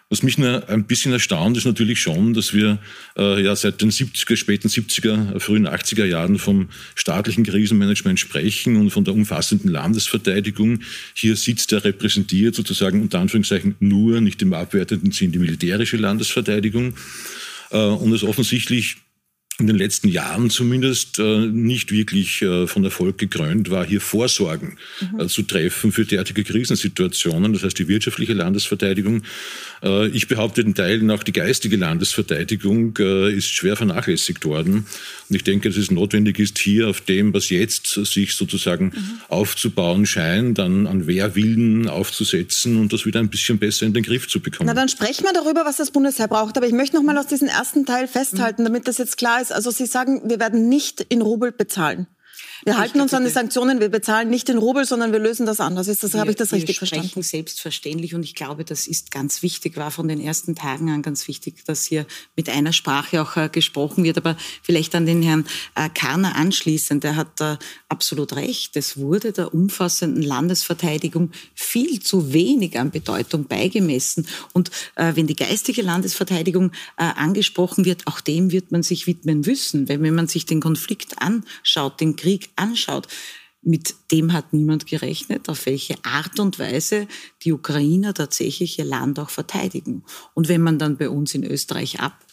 Was 0.07 0.21
mich 0.21 0.37
nur 0.37 0.69
ein 0.69 0.85
bisschen 0.85 1.13
erstaunt, 1.13 1.57
ist 1.57 1.65
natürlich 1.65 1.99
schon, 1.99 2.35
dass 2.35 2.53
wir 2.53 2.77
äh, 3.17 3.43
ja 3.43 3.55
seit 3.55 3.81
den 3.81 3.89
70er, 3.89 4.35
späten 4.35 4.67
70er, 4.67 5.39
frühen 5.39 5.67
80er 5.67 6.05
Jahren 6.05 6.37
vom 6.37 6.69
staatlichen 6.93 7.43
Krisenmanagement 7.43 8.19
sprechen 8.19 8.75
und 8.75 8.91
von 8.91 9.03
der 9.03 9.15
umfassenden 9.15 9.71
Landesverteidigung. 9.71 10.81
Hier 11.15 11.35
sitzt 11.35 11.73
er 11.73 11.83
repräsentiert 11.83 12.53
sozusagen 12.53 13.01
unter 13.01 13.19
Anführungszeichen 13.19 13.75
nur, 13.79 14.21
nicht 14.21 14.43
im 14.43 14.53
abwertenden 14.53 15.11
Sinn, 15.11 15.31
die 15.31 15.39
militärische 15.39 15.97
Landesverteidigung. 15.97 16.93
Äh, 17.71 17.77
und 17.77 18.13
es 18.13 18.23
offensichtlich 18.23 18.97
in 19.57 19.67
den 19.67 19.77
letzten 19.77 20.09
Jahren 20.09 20.49
zumindest 20.49 21.17
äh, 21.17 21.47
nicht 21.47 21.91
wirklich 21.91 22.41
äh, 22.41 22.67
von 22.67 22.83
Erfolg 22.83 23.17
gekrönt 23.17 23.69
war, 23.69 23.85
hier 23.85 24.01
Vorsorgen 24.01 24.77
mhm. 24.99 25.21
äh, 25.21 25.27
zu 25.27 25.43
treffen 25.43 25.93
für 25.93 26.05
derartige 26.05 26.43
Krisensituationen, 26.43 27.53
das 27.53 27.63
heißt 27.63 27.79
die 27.79 27.87
wirtschaftliche 27.87 28.33
Landesverteidigung. 28.33 29.23
Äh, 29.81 30.07
ich 30.09 30.27
behaupte 30.27 30.59
in 30.59 30.75
Teilen 30.75 31.09
auch 31.09 31.23
die 31.23 31.31
geistige 31.31 31.77
Landesverteidigung 31.77 32.97
äh, 32.99 33.33
ist 33.33 33.47
schwer 33.47 33.77
vernachlässigt 33.77 34.43
worden. 34.43 34.87
Und 35.29 35.35
ich 35.35 35.43
denke, 35.43 35.69
dass 35.69 35.77
es 35.77 35.89
notwendig 35.89 36.37
ist, 36.37 36.59
hier 36.59 36.89
auf 36.89 36.99
dem, 36.99 37.33
was 37.33 37.49
jetzt 37.49 37.87
sich 37.87 38.35
sozusagen 38.35 38.91
mhm. 38.93 39.21
aufzubauen 39.29 40.05
scheint, 40.05 40.57
dann 40.57 40.85
an 40.85 41.07
Wehrwillen 41.07 41.87
aufzusetzen 41.87 42.77
und 42.77 42.91
das 42.91 43.05
wieder 43.05 43.21
ein 43.21 43.29
bisschen 43.29 43.57
besser 43.57 43.85
in 43.85 43.93
den 43.93 44.03
Griff 44.03 44.27
zu 44.27 44.41
bekommen. 44.41 44.67
Na, 44.67 44.73
dann 44.73 44.89
sprechen 44.89 45.23
wir 45.23 45.33
darüber, 45.33 45.65
was 45.65 45.77
das 45.77 45.91
Bundesheer 45.91 46.27
braucht. 46.27 46.57
Aber 46.57 46.67
ich 46.67 46.73
möchte 46.73 46.97
noch 46.97 47.03
mal 47.03 47.17
aus 47.17 47.27
diesem 47.27 47.47
ersten 47.47 47.85
Teil 47.85 48.09
festhalten, 48.09 48.63
mhm. 48.63 48.65
damit 48.65 48.87
das 48.89 48.97
jetzt 48.97 49.17
klar 49.17 49.41
ist 49.41 49.44
ist, 49.45 49.55
also 49.55 49.71
Sie 49.71 49.85
sagen, 49.85 50.29
wir 50.29 50.39
werden 50.39 50.69
nicht 50.69 51.01
in 51.01 51.21
Rubel 51.21 51.51
bezahlen. 51.51 52.07
Wir 52.63 52.77
halten 52.77 53.01
uns 53.01 53.13
an 53.13 53.23
die 53.23 53.29
Sanktionen, 53.29 53.79
wir 53.79 53.89
bezahlen 53.89 54.29
nicht 54.29 54.49
in 54.49 54.57
Rubel, 54.57 54.85
sondern 54.85 55.11
wir 55.11 55.19
lösen 55.19 55.45
das 55.45 55.59
anders. 55.59 55.87
Ist 55.87 56.03
das, 56.03 56.13
wir, 56.13 56.21
habe 56.21 56.31
ich 56.31 56.37
das 56.37 56.53
richtig 56.53 56.77
verstanden? 56.77 57.05
Wir 57.05 57.09
sprechen 57.09 57.23
selbstverständlich 57.23 58.15
und 58.15 58.23
ich 58.23 58.35
glaube, 58.35 58.63
das 58.63 58.87
ist 58.87 59.11
ganz 59.11 59.41
wichtig, 59.41 59.77
war 59.77 59.91
von 59.91 60.07
den 60.07 60.21
ersten 60.21 60.55
Tagen 60.55 60.89
an 60.89 61.01
ganz 61.01 61.27
wichtig, 61.27 61.65
dass 61.65 61.85
hier 61.85 62.05
mit 62.35 62.49
einer 62.49 62.73
Sprache 62.73 63.21
auch 63.21 63.35
äh, 63.35 63.49
gesprochen 63.49 64.03
wird. 64.03 64.17
Aber 64.17 64.37
vielleicht 64.61 64.95
an 64.95 65.05
den 65.05 65.21
Herrn 65.21 65.45
äh, 65.75 65.89
Karner 65.89 66.35
anschließend, 66.35 67.03
der 67.03 67.15
hat 67.15 67.41
äh, 67.41 67.57
absolut 67.89 68.35
recht. 68.35 68.75
Es 68.77 68.97
wurde 68.97 69.31
der 69.31 69.53
umfassenden 69.53 70.23
Landesverteidigung 70.23 71.31
viel 71.53 72.01
zu 72.01 72.33
wenig 72.33 72.79
an 72.79 72.91
Bedeutung 72.91 73.45
beigemessen. 73.45 74.27
Und 74.53 74.71
äh, 74.95 75.15
wenn 75.15 75.27
die 75.27 75.35
geistige 75.35 75.81
Landesverteidigung 75.81 76.71
äh, 76.97 77.03
angesprochen 77.03 77.85
wird, 77.85 78.07
auch 78.07 78.21
dem 78.21 78.51
wird 78.51 78.71
man 78.71 78.83
sich 78.83 79.07
widmen 79.07 79.41
müssen. 79.41 79.87
Wenn, 79.89 80.01
wenn 80.03 80.15
man 80.15 80.27
sich 80.27 80.45
den 80.45 80.61
Konflikt 80.61 81.21
anschaut, 81.21 81.99
den 81.99 82.15
Krieg 82.15 82.44
anschaut, 82.55 83.07
mit 83.61 83.95
dem 84.11 84.31
hat 84.31 84.53
niemand 84.53 84.85
gerechnet, 84.85 85.49
auf 85.49 85.65
welche 85.65 85.95
Art 86.05 86.39
und 86.39 86.59
Weise 86.59 87.07
die 87.43 87.51
Ukrainer 87.51 88.13
tatsächlich 88.13 88.77
ihr 88.77 88.85
Land 88.85 89.19
auch 89.19 89.31
verteidigen. 89.31 90.03
Und 90.35 90.47
wenn 90.49 90.61
man 90.61 90.77
dann 90.77 90.97
bei 90.97 91.09
uns 91.09 91.33
in 91.33 91.43
Österreich 91.43 91.99
abfragt, 91.99 92.25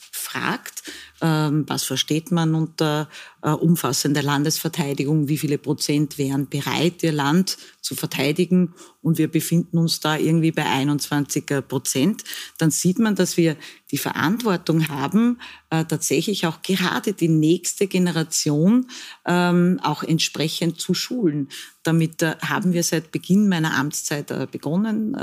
ähm, 1.21 1.65
was 1.69 1.85
versteht 1.85 2.33
man 2.33 2.55
unter 2.55 3.09
äh, 3.43 3.51
umfassender 3.51 4.23
Landesverteidigung, 4.23 5.29
wie 5.29 5.39
viele 5.39 5.57
Prozent 5.57 6.19
wären 6.19 6.49
bereit, 6.49 7.03
ihr 7.03 7.13
Land 7.13 7.59
zu 7.81 7.95
verteidigen? 7.95 8.75
Und 9.03 9.19
wir 9.19 9.31
befinden 9.31 9.79
uns 9.79 10.01
da 10.01 10.17
irgendwie 10.17 10.51
bei 10.51 10.67
21 10.67 11.47
Prozent, 11.69 12.25
dann 12.59 12.71
sieht 12.71 12.99
man, 12.99 13.15
dass 13.15 13.37
wir 13.37 13.57
die 13.91 13.99
Verantwortung 13.99 14.89
haben, 14.89 15.39
äh, 15.71 15.85
tatsächlich 15.85 16.47
auch 16.47 16.63
gerade 16.63 17.13
die 17.13 17.29
nächste 17.29 17.87
Generation 17.87 18.87
ähm, 19.25 19.79
auch 19.83 20.03
entsprechend 20.03 20.81
zu 20.81 20.95
schulen. 20.95 21.49
Damit 21.85 22.23
äh, 22.23 22.37
haben 22.43 22.73
wir 22.73 22.83
seit 22.83 23.13
Beginn 23.13 23.49
meiner 23.49 23.77
Amtszeit 23.77 24.51
begonnen 24.51 25.15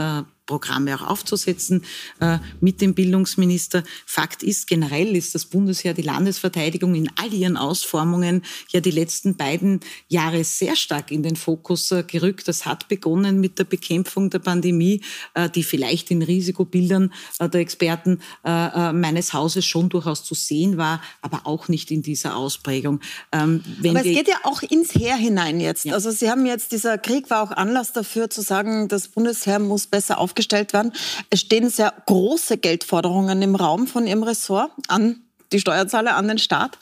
Programme 0.50 0.96
auch 0.96 1.06
aufzusetzen 1.06 1.84
äh, 2.20 2.40
mit 2.60 2.82
dem 2.82 2.96
Bildungsminister. 2.96 3.84
Fakt 4.08 4.42
ist, 4.42 4.66
generell 4.66 5.16
ist 5.16 5.36
das 5.36 5.46
Bundesheer 5.46 5.94
die 5.94 6.02
Landesverteidigung 6.02 6.96
in 6.96 7.08
all 7.18 7.32
ihren 7.32 7.56
Ausformungen 7.56 8.42
ja 8.72 8.80
die 8.80 8.90
letzten 8.90 9.38
beiden 9.38 9.80
Jahre 10.08 10.44
sehr 10.44 10.76
stark 10.76 11.12
in 11.12 11.22
den 11.22 11.36
Fokus 11.36 11.92
äh, 11.92 12.04
gerückt. 12.04 12.48
Das 12.48 12.66
hat 12.66 12.88
begonnen 12.88 13.40
mit 13.40 13.60
der 13.60 13.64
Bekämpfung 13.66 14.32
der 14.32 14.40
Pandemie, 14.40 15.02
äh, 15.36 15.52
die 15.52 15.64
vielleicht 15.64 16.10
in 16.10 16.24
Risikobildern 16.24 17.14
äh, 17.38 17.48
der 17.48 17.62
Experten 17.62 18.20
äh, 18.44 18.50
äh, 18.50 18.92
meines 18.92 19.34
Hauses 19.34 19.68
schon 19.68 19.90
durchaus 19.90 20.24
zu 20.24 20.34
sehen 20.34 20.78
war, 20.78 21.00
aber 21.22 21.42
auch 21.44 21.68
nicht 21.68 21.92
in 21.92 22.02
dieser 22.02 22.36
Ausprägung. 22.36 23.02
Ähm, 23.32 23.64
aber 23.88 24.00
es 24.00 24.04
geht 24.04 24.28
ja 24.28 24.38
auch 24.44 24.64
ins 24.64 24.96
Heer 24.96 25.16
hinein 25.16 25.60
jetzt. 25.60 25.86
Ja. 25.86 25.94
Also 25.94 26.10
Sie 26.10 26.28
haben 26.28 26.48
jetzt, 26.48 26.72
dieser 26.72 26.98
Krieg 26.98 27.30
war 27.30 27.44
auch 27.44 27.52
Anlass 27.52 27.94
dafür 27.94 28.32
zu 28.32 28.42
sagen, 28.42 28.88
das 28.88 29.10
Bundesheer 29.10 29.60
muss 29.60 29.86
besser 29.86 30.18
aufgestellt 30.18 30.39
aufgestellt 30.40 30.74
werden. 30.74 30.94
Es 31.30 31.42
stehen 31.42 31.70
sehr 31.70 31.94
große 32.06 32.58
Geldforderungen 32.58 33.42
im 33.42 33.56
Raum 33.56 33.88
von 33.88 34.08
Ihrem 34.08 34.24
Ressort 34.24 34.72
an 34.88 35.22
die 35.52 35.60
Steuerzahler, 35.60 36.16
an 36.16 36.28
den 36.28 36.38
Staat. 36.38 36.78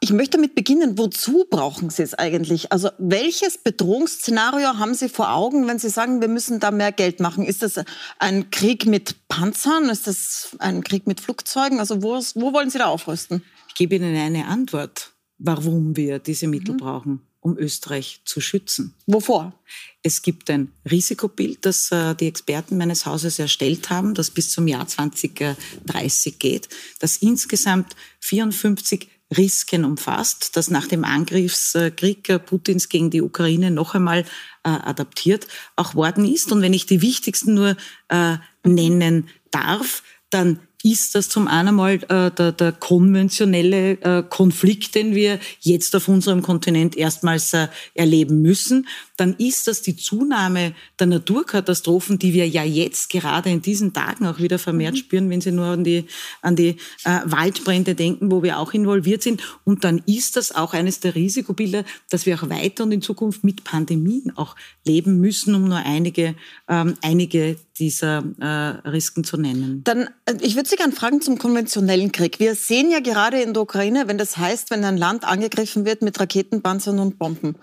Ich 0.00 0.12
möchte 0.12 0.36
damit 0.36 0.54
beginnen. 0.56 0.98
Wozu 0.98 1.46
brauchen 1.48 1.90
Sie 1.90 2.02
es 2.02 2.12
eigentlich? 2.14 2.72
Also 2.72 2.90
welches 2.98 3.58
Bedrohungsszenario 3.58 4.78
haben 4.78 4.94
Sie 4.94 5.08
vor 5.08 5.32
Augen, 5.32 5.68
wenn 5.68 5.78
Sie 5.78 5.88
sagen, 5.88 6.20
wir 6.20 6.28
müssen 6.28 6.58
da 6.58 6.70
mehr 6.70 6.92
Geld 6.92 7.20
machen? 7.20 7.44
Ist 7.44 7.62
das 7.62 7.80
ein 8.18 8.50
Krieg 8.50 8.86
mit 8.86 9.28
Panzern? 9.28 9.88
Ist 9.88 10.06
das 10.08 10.56
ein 10.58 10.82
Krieg 10.82 11.06
mit 11.06 11.20
Flugzeugen? 11.20 11.78
Also 11.78 12.02
wo, 12.02 12.20
wo 12.34 12.52
wollen 12.52 12.68
Sie 12.68 12.78
da 12.78 12.86
aufrüsten? 12.86 13.42
Ich 13.68 13.74
gebe 13.76 13.94
Ihnen 13.94 14.16
eine 14.16 14.46
Antwort, 14.46 15.12
warum 15.38 15.96
wir 15.96 16.18
diese 16.18 16.48
Mittel 16.48 16.74
mhm. 16.74 16.78
brauchen 16.78 17.25
um 17.46 17.56
Österreich 17.56 18.20
zu 18.24 18.40
schützen. 18.40 18.92
Wovor? 19.06 19.56
Es 20.02 20.22
gibt 20.22 20.50
ein 20.50 20.72
Risikobild, 20.90 21.64
das 21.64 21.92
äh, 21.92 22.16
die 22.16 22.26
Experten 22.26 22.76
meines 22.76 23.06
Hauses 23.06 23.38
erstellt 23.38 23.88
haben, 23.88 24.14
das 24.14 24.30
bis 24.30 24.50
zum 24.50 24.66
Jahr 24.66 24.88
2030 24.88 26.40
geht, 26.40 26.68
das 26.98 27.18
insgesamt 27.18 27.94
54 28.18 29.08
Risiken 29.36 29.84
umfasst, 29.84 30.56
das 30.56 30.70
nach 30.70 30.88
dem 30.88 31.04
Angriffskrieg 31.04 32.28
äh, 32.28 32.40
Putins 32.40 32.88
gegen 32.88 33.10
die 33.10 33.22
Ukraine 33.22 33.70
noch 33.70 33.94
einmal 33.94 34.22
äh, 34.64 34.68
adaptiert 34.68 35.46
auch 35.76 35.94
worden 35.94 36.24
ist. 36.24 36.50
Und 36.50 36.62
wenn 36.62 36.72
ich 36.72 36.86
die 36.86 37.00
wichtigsten 37.00 37.54
nur 37.54 37.76
äh, 38.08 38.36
nennen 38.64 39.28
darf, 39.52 40.02
dann 40.30 40.58
ist 40.90 41.14
das 41.14 41.28
zum 41.28 41.48
einen 41.48 41.68
einmal 41.68 41.94
äh, 42.08 42.30
der, 42.30 42.52
der 42.52 42.72
konventionelle 42.72 43.92
äh, 44.00 44.22
Konflikt, 44.28 44.94
den 44.94 45.14
wir 45.14 45.40
jetzt 45.60 45.96
auf 45.96 46.08
unserem 46.08 46.42
Kontinent 46.42 46.96
erstmals 46.96 47.52
äh, 47.52 47.68
erleben 47.94 48.40
müssen. 48.42 48.86
Dann 49.16 49.34
ist 49.34 49.66
das 49.66 49.82
die 49.82 49.96
Zunahme 49.96 50.74
der 50.98 51.06
Naturkatastrophen, 51.06 52.18
die 52.18 52.32
wir 52.32 52.48
ja 52.48 52.64
jetzt 52.64 53.10
gerade 53.10 53.50
in 53.50 53.62
diesen 53.62 53.92
Tagen 53.92 54.26
auch 54.26 54.38
wieder 54.38 54.58
vermehrt 54.58 54.94
mhm. 54.94 54.98
spüren, 54.98 55.30
wenn 55.30 55.40
Sie 55.40 55.52
nur 55.52 55.66
an 55.66 55.84
die, 55.84 56.06
an 56.42 56.56
die 56.56 56.76
äh, 57.04 57.20
Waldbrände 57.24 57.94
denken, 57.94 58.30
wo 58.30 58.42
wir 58.42 58.58
auch 58.58 58.74
involviert 58.74 59.22
sind. 59.22 59.42
Und 59.64 59.84
dann 59.84 60.02
ist 60.06 60.36
das 60.36 60.52
auch 60.52 60.74
eines 60.74 61.00
der 61.00 61.14
Risikobilder, 61.14 61.84
dass 62.10 62.26
wir 62.26 62.36
auch 62.36 62.48
weiter 62.48 62.84
und 62.84 62.92
in 62.92 63.02
Zukunft 63.02 63.44
mit 63.44 63.64
Pandemien 63.64 64.36
auch 64.36 64.56
leben 64.84 65.20
müssen, 65.20 65.54
um 65.54 65.68
nur 65.68 65.78
einige, 65.78 66.34
ähm, 66.68 66.96
einige 67.02 67.56
dieser 67.78 68.24
äh, 68.40 68.88
Risiken 68.88 69.24
zu 69.24 69.36
nennen. 69.36 69.82
Dann, 69.84 70.08
äh, 70.24 70.34
ich 70.40 70.56
würde 70.56 70.68
Sie 70.68 70.76
gerne 70.76 70.92
fragen 70.92 71.20
zum 71.20 71.38
konventionellen 71.38 72.12
Krieg. 72.12 72.38
Wir 72.38 72.54
sehen 72.54 72.90
ja 72.90 73.00
gerade 73.00 73.40
in 73.40 73.52
der 73.52 73.62
Ukraine, 73.62 74.08
wenn 74.08 74.18
das 74.18 74.36
heißt, 74.36 74.70
wenn 74.70 74.84
ein 74.84 74.96
Land 74.96 75.24
angegriffen 75.24 75.84
wird 75.84 76.02
mit 76.02 76.18
Raketenpanzern 76.18 76.98
und 76.98 77.18
Bomben. 77.18 77.56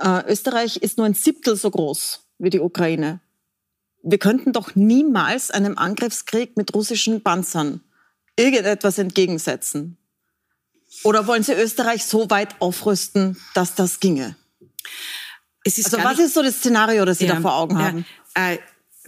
Äh, 0.00 0.32
Österreich 0.32 0.78
ist 0.78 0.98
nur 0.98 1.06
ein 1.06 1.14
Siebtel 1.14 1.56
so 1.56 1.70
groß 1.70 2.26
wie 2.38 2.50
die 2.50 2.60
Ukraine. 2.60 3.20
Wir 4.02 4.18
könnten 4.18 4.52
doch 4.52 4.74
niemals 4.74 5.50
einem 5.50 5.76
Angriffskrieg 5.76 6.56
mit 6.56 6.74
russischen 6.74 7.22
Panzern 7.22 7.82
irgendetwas 8.36 8.98
entgegensetzen. 8.98 9.98
Oder 11.04 11.26
wollen 11.26 11.42
Sie 11.42 11.52
Österreich 11.52 12.04
so 12.04 12.30
weit 12.30 12.60
aufrüsten, 12.60 13.36
dass 13.54 13.74
das 13.74 14.00
ginge? 14.00 14.36
also 15.66 15.98
was 15.98 16.18
ist 16.18 16.34
so 16.34 16.42
das 16.42 16.56
Szenario, 16.56 17.04
das 17.04 17.18
Sie 17.18 17.26
ja, 17.26 17.34
da 17.34 17.40
vor 17.40 17.54
Augen 17.54 17.78
haben? 17.78 18.06
Ja, 18.36 18.52
äh, 18.52 18.58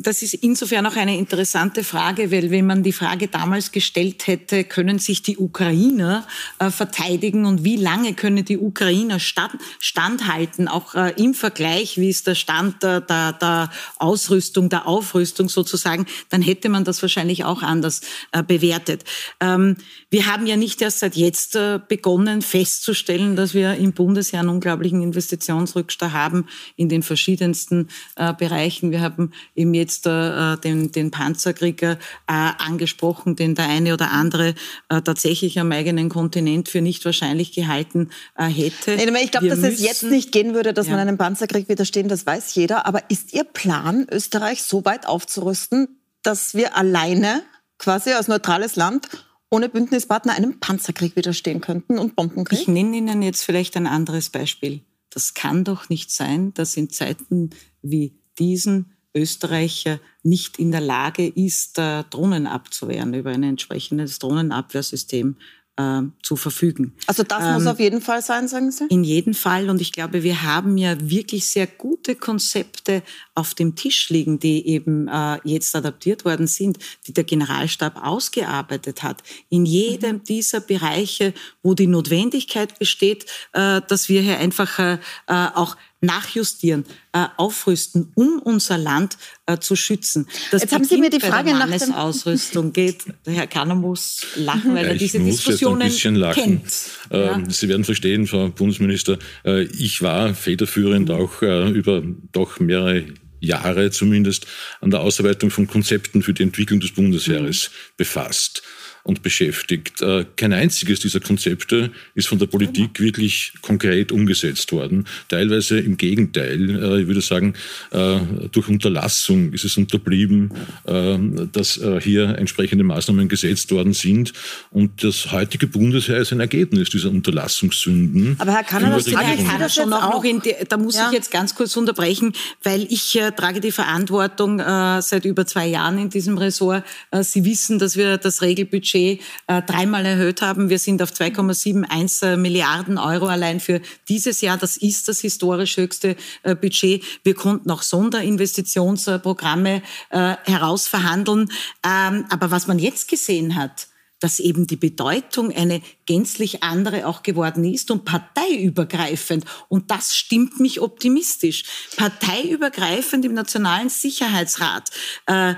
das 0.02 0.22
ist 0.22 0.34
insofern 0.34 0.86
auch 0.86 0.96
eine 0.96 1.16
interessante 1.16 1.84
Frage, 1.84 2.30
weil 2.30 2.50
wenn 2.50 2.66
man 2.66 2.82
die 2.82 2.92
Frage 2.92 3.28
damals 3.28 3.72
gestellt 3.72 4.26
hätte, 4.26 4.64
können 4.64 4.98
sich 4.98 5.22
die 5.22 5.38
Ukrainer 5.38 6.26
äh, 6.58 6.70
verteidigen 6.70 7.44
und 7.44 7.64
wie 7.64 7.76
lange 7.76 8.14
können 8.14 8.44
die 8.44 8.58
Ukrainer 8.58 9.20
stand, 9.20 9.52
standhalten, 9.78 10.68
auch 10.68 10.94
äh, 10.94 11.12
im 11.16 11.34
Vergleich, 11.34 11.98
wie 11.98 12.08
ist 12.08 12.26
der 12.26 12.34
Stand 12.34 12.82
der, 12.82 13.00
der, 13.00 13.32
der, 13.32 13.70
Ausrüstung, 13.98 14.68
der 14.68 14.86
Aufrüstung 14.86 15.48
sozusagen, 15.48 16.06
dann 16.30 16.42
hätte 16.42 16.68
man 16.68 16.84
das 16.84 17.02
wahrscheinlich 17.02 17.44
auch 17.44 17.62
anders 17.62 18.00
äh, 18.32 18.42
bewertet. 18.42 19.04
Ähm, 19.40 19.76
wir 20.10 20.26
haben 20.26 20.46
ja 20.46 20.56
nicht 20.56 20.82
erst 20.82 21.00
seit 21.00 21.16
jetzt 21.16 21.56
äh, 21.56 21.78
begonnen 21.86 22.42
festzustellen, 22.42 23.36
dass 23.36 23.54
wir 23.54 23.74
im 23.74 23.92
Bundesheer 23.92 24.40
einen 24.40 24.48
unglaublichen 24.48 25.02
Investitionsrückstand 25.02 26.12
haben 26.12 26.46
in 26.76 26.88
den 26.88 27.02
verschiedensten 27.02 27.88
äh, 28.16 28.32
Bereichen. 28.34 28.90
Wir 28.90 29.00
haben 29.00 29.32
im 29.54 29.74
jetzt 29.74 29.91
äh, 30.00 30.60
den, 30.60 30.92
den 30.92 31.10
Panzerkrieger 31.10 31.92
äh, 32.26 32.50
angesprochen, 32.58 33.36
den 33.36 33.54
der 33.54 33.68
eine 33.68 33.94
oder 33.94 34.10
andere 34.10 34.54
äh, 34.88 35.02
tatsächlich 35.02 35.58
am 35.58 35.72
eigenen 35.72 36.08
Kontinent 36.08 36.68
für 36.68 36.80
nicht 36.80 37.04
wahrscheinlich 37.04 37.52
gehalten 37.52 38.10
äh, 38.36 38.46
hätte. 38.46 38.94
Ich 38.94 39.30
glaube, 39.30 39.48
dass 39.48 39.58
müssen, 39.58 39.74
es 39.74 39.80
jetzt 39.80 40.04
nicht 40.04 40.32
gehen 40.32 40.54
würde, 40.54 40.72
dass 40.72 40.86
ja. 40.86 40.92
man 40.92 41.00
einem 41.00 41.18
Panzerkrieg 41.18 41.68
widerstehen, 41.68 42.08
das 42.08 42.26
weiß 42.26 42.54
jeder. 42.54 42.86
Aber 42.86 43.02
ist 43.10 43.32
Ihr 43.32 43.44
Plan, 43.44 44.06
Österreich 44.10 44.62
so 44.62 44.84
weit 44.84 45.06
aufzurüsten, 45.06 46.00
dass 46.22 46.54
wir 46.54 46.76
alleine, 46.76 47.42
quasi 47.78 48.10
als 48.12 48.28
neutrales 48.28 48.76
Land, 48.76 49.08
ohne 49.50 49.68
Bündnispartner 49.68 50.34
einem 50.34 50.60
Panzerkrieg 50.60 51.14
widerstehen 51.14 51.60
könnten 51.60 51.98
und 51.98 52.16
Bombenkrieg? 52.16 52.60
Ich 52.60 52.68
nenne 52.68 52.96
Ihnen 52.96 53.22
jetzt 53.22 53.44
vielleicht 53.44 53.76
ein 53.76 53.86
anderes 53.86 54.30
Beispiel. 54.30 54.80
Das 55.10 55.34
kann 55.34 55.64
doch 55.64 55.88
nicht 55.90 56.10
sein, 56.10 56.54
dass 56.54 56.76
in 56.76 56.88
Zeiten 56.88 57.50
wie 57.82 58.18
diesen 58.38 58.96
Österreich 59.14 59.86
nicht 60.22 60.58
in 60.58 60.70
der 60.72 60.80
Lage 60.80 61.26
ist, 61.26 61.78
äh, 61.78 62.04
Drohnen 62.10 62.46
abzuwehren 62.46 63.14
über 63.14 63.30
ein 63.30 63.42
entsprechendes 63.42 64.18
Drohnenabwehrsystem 64.18 65.36
äh, 65.76 66.02
zu 66.22 66.36
verfügen. 66.36 66.92
Also 67.06 67.22
das 67.22 67.44
ähm, 67.44 67.54
muss 67.54 67.66
auf 67.66 67.80
jeden 67.80 68.00
Fall 68.00 68.22
sein, 68.22 68.46
sagen 68.48 68.70
Sie? 68.70 68.86
In 68.88 69.04
jedem 69.04 69.34
Fall. 69.34 69.70
Und 69.70 69.80
ich 69.80 69.92
glaube, 69.92 70.22
wir 70.22 70.42
haben 70.42 70.76
ja 70.76 70.96
wirklich 71.00 71.46
sehr 71.46 71.66
gute 71.66 72.14
Konzepte 72.14 73.02
auf 73.34 73.54
dem 73.54 73.74
Tisch 73.74 74.10
liegen, 74.10 74.38
die 74.38 74.66
eben 74.68 75.08
äh, 75.08 75.38
jetzt 75.44 75.74
adaptiert 75.74 76.24
worden 76.24 76.46
sind, 76.46 76.78
die 77.06 77.12
der 77.12 77.24
Generalstab 77.24 78.04
ausgearbeitet 78.04 79.02
hat. 79.02 79.22
In 79.48 79.64
jedem 79.64 80.16
mhm. 80.16 80.24
dieser 80.24 80.60
Bereiche, 80.60 81.32
wo 81.62 81.74
die 81.74 81.86
Notwendigkeit 81.86 82.78
besteht, 82.78 83.24
äh, 83.52 83.80
dass 83.88 84.08
wir 84.08 84.20
hier 84.20 84.38
einfach 84.38 84.78
äh, 84.78 84.98
äh 85.26 85.48
auch 85.54 85.76
nachjustieren, 86.02 86.84
äh, 87.12 87.26
aufrüsten, 87.36 88.12
um 88.14 88.40
unser 88.40 88.76
Land 88.76 89.16
äh, 89.46 89.58
zu 89.58 89.76
schützen. 89.76 90.28
Das 90.50 90.62
Jetzt 90.62 90.74
haben 90.74 90.84
Sie 90.84 90.98
mir 90.98 91.10
die 91.10 91.20
Frage 91.20 91.52
nach 91.52 91.70
der 91.70 91.98
Ausrüstung 91.98 92.72
geht. 92.74 93.04
Der 93.24 93.34
Herr 93.34 93.46
Kanner 93.46 93.76
muss 93.76 94.26
lachen, 94.36 94.74
weil 94.74 94.84
ja, 94.84 94.90
er 94.90 94.96
diese 94.96 95.20
Diskussionen 95.20 95.90
kennt. 96.32 96.64
Ähm, 97.10 97.44
ja. 97.44 97.50
Sie 97.50 97.68
werden 97.68 97.84
verstehen, 97.84 98.26
Frau 98.26 98.48
Bundesminister, 98.48 99.18
äh, 99.44 99.62
ich 99.62 100.02
war 100.02 100.34
federführend 100.34 101.10
auch 101.10 101.40
äh, 101.40 101.70
über 101.70 102.02
doch 102.32 102.58
mehrere 102.58 103.06
Jahre 103.38 103.90
zumindest 103.90 104.46
an 104.80 104.90
der 104.90 105.00
Ausarbeitung 105.00 105.50
von 105.50 105.66
Konzepten 105.66 106.22
für 106.22 106.34
die 106.34 106.42
Entwicklung 106.42 106.80
des 106.80 106.92
Bundesheeres 106.92 107.70
mhm. 107.70 107.92
befasst. 107.96 108.62
Und 109.04 109.22
beschäftigt. 109.22 110.00
Äh, 110.00 110.24
kein 110.36 110.52
einziges 110.52 111.00
dieser 111.00 111.20
Konzepte 111.20 111.90
ist 112.14 112.28
von 112.28 112.38
der 112.38 112.46
Politik 112.46 113.00
wirklich 113.00 113.52
konkret 113.60 114.12
umgesetzt 114.12 114.70
worden. 114.72 115.06
Teilweise 115.28 115.80
im 115.80 115.96
Gegenteil. 115.96 116.70
Äh, 116.70 117.00
ich 117.02 117.06
würde 117.08 117.20
sagen, 117.20 117.54
äh, 117.90 118.18
durch 118.52 118.68
Unterlassung 118.68 119.52
ist 119.52 119.64
es 119.64 119.76
unterblieben, 119.76 120.50
dass 120.84 121.80
hier 122.00 122.38
entsprechende 122.38 122.84
Maßnahmen 122.84 123.28
gesetzt 123.28 123.70
worden 123.70 123.92
sind. 123.92 124.32
Und 124.70 125.04
das 125.04 125.32
heutige 125.32 125.66
Bundesheer 125.66 126.18
ist 126.18 126.32
ein 126.32 126.40
Ergebnis 126.40 126.90
dieser 126.90 127.10
Unterlassungssünden. 127.10 128.36
Aber 128.38 128.52
Herr 128.52 128.64
Kanner, 128.64 128.90
das, 128.90 129.06
Herr 129.06 129.36
Kanner 129.36 129.68
schon 129.68 129.92
auch 129.92 130.22
die, 130.22 130.54
da 130.68 130.76
muss 130.76 130.96
ja. 130.96 131.08
ich 131.08 131.14
jetzt 131.14 131.30
ganz 131.30 131.54
kurz 131.54 131.76
unterbrechen, 131.76 132.32
weil 132.62 132.86
ich 132.90 133.18
äh, 133.18 133.30
trage 133.32 133.60
die 133.60 133.72
Verantwortung 133.72 134.58
äh, 134.60 135.02
seit 135.02 135.24
über 135.24 135.46
zwei 135.46 135.66
Jahren 135.66 135.98
in 135.98 136.10
diesem 136.10 136.38
Ressort. 136.38 136.84
Äh, 137.10 137.22
Sie 137.22 137.44
wissen, 137.44 137.78
dass 137.78 137.96
wir 137.96 138.18
das 138.18 138.42
Regelbudget 138.42 138.91
äh, 138.98 139.62
dreimal 139.62 140.06
erhöht 140.06 140.42
haben. 140.42 140.68
Wir 140.68 140.78
sind 140.78 141.02
auf 141.02 141.10
2,71 141.10 142.26
äh, 142.26 142.36
Milliarden 142.36 142.98
Euro 142.98 143.26
allein 143.26 143.60
für 143.60 143.80
dieses 144.08 144.40
Jahr. 144.40 144.58
Das 144.58 144.76
ist 144.76 145.08
das 145.08 145.20
historisch 145.20 145.76
höchste 145.76 146.16
äh, 146.42 146.54
Budget. 146.54 147.02
Wir 147.24 147.34
konnten 147.34 147.70
auch 147.70 147.82
Sonderinvestitionsprogramme 147.82 149.82
herausverhandeln. 150.10 151.50
Ähm, 151.84 152.24
aber 152.28 152.50
was 152.50 152.66
man 152.66 152.78
jetzt 152.78 153.08
gesehen 153.08 153.56
hat, 153.56 153.88
dass 154.22 154.38
eben 154.38 154.66
die 154.66 154.76
Bedeutung 154.76 155.52
eine 155.52 155.82
gänzlich 156.06 156.62
andere 156.62 157.06
auch 157.06 157.22
geworden 157.22 157.64
ist 157.64 157.90
und 157.90 158.04
parteiübergreifend. 158.04 159.44
Und 159.68 159.90
das 159.90 160.16
stimmt 160.16 160.60
mich 160.60 160.80
optimistisch. 160.80 161.64
Parteiübergreifend 161.96 163.24
im 163.24 163.34
Nationalen 163.34 163.88
Sicherheitsrat. 163.88 164.90
Äh, 165.26 165.54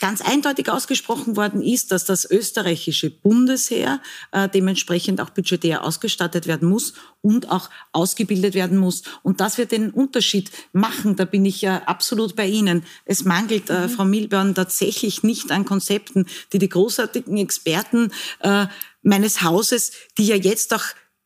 ganz 0.00 0.20
eindeutig 0.20 0.68
ausgesprochen 0.70 1.36
worden 1.36 1.62
ist, 1.62 1.92
dass 1.92 2.04
das 2.04 2.28
österreichische 2.28 3.10
Bundesheer 3.10 4.00
äh, 4.32 4.48
dementsprechend 4.48 5.20
auch 5.20 5.30
budgetär 5.30 5.84
ausgestattet 5.84 6.46
werden 6.46 6.68
muss 6.68 6.94
und 7.22 7.50
auch 7.50 7.70
ausgebildet 7.92 8.54
werden 8.54 8.78
muss. 8.78 9.02
Und 9.22 9.40
das 9.40 9.56
wird 9.56 9.72
den 9.72 9.90
Unterschied 9.90 10.50
machen. 10.72 11.16
Da 11.16 11.24
bin 11.24 11.44
ich 11.44 11.62
äh, 11.64 11.80
absolut 11.86 12.36
bei 12.36 12.46
Ihnen. 12.46 12.84
Es 13.04 13.24
mangelt, 13.24 13.70
äh, 13.70 13.86
mhm. 13.86 13.90
Frau 13.90 14.04
Milborn, 14.04 14.54
tatsächlich 14.54 15.22
nicht 15.22 15.50
an 15.50 15.64
Konzepten, 15.64 16.26
die 16.52 16.58
die 16.58 16.68
großartigen 16.68 17.36
Experten 17.36 18.12
äh, 18.40 18.66
meines 19.02 19.42
Hauses, 19.42 19.92
die 20.18 20.26
ja 20.26 20.36
jetzt 20.36 20.74
auch 20.74 20.84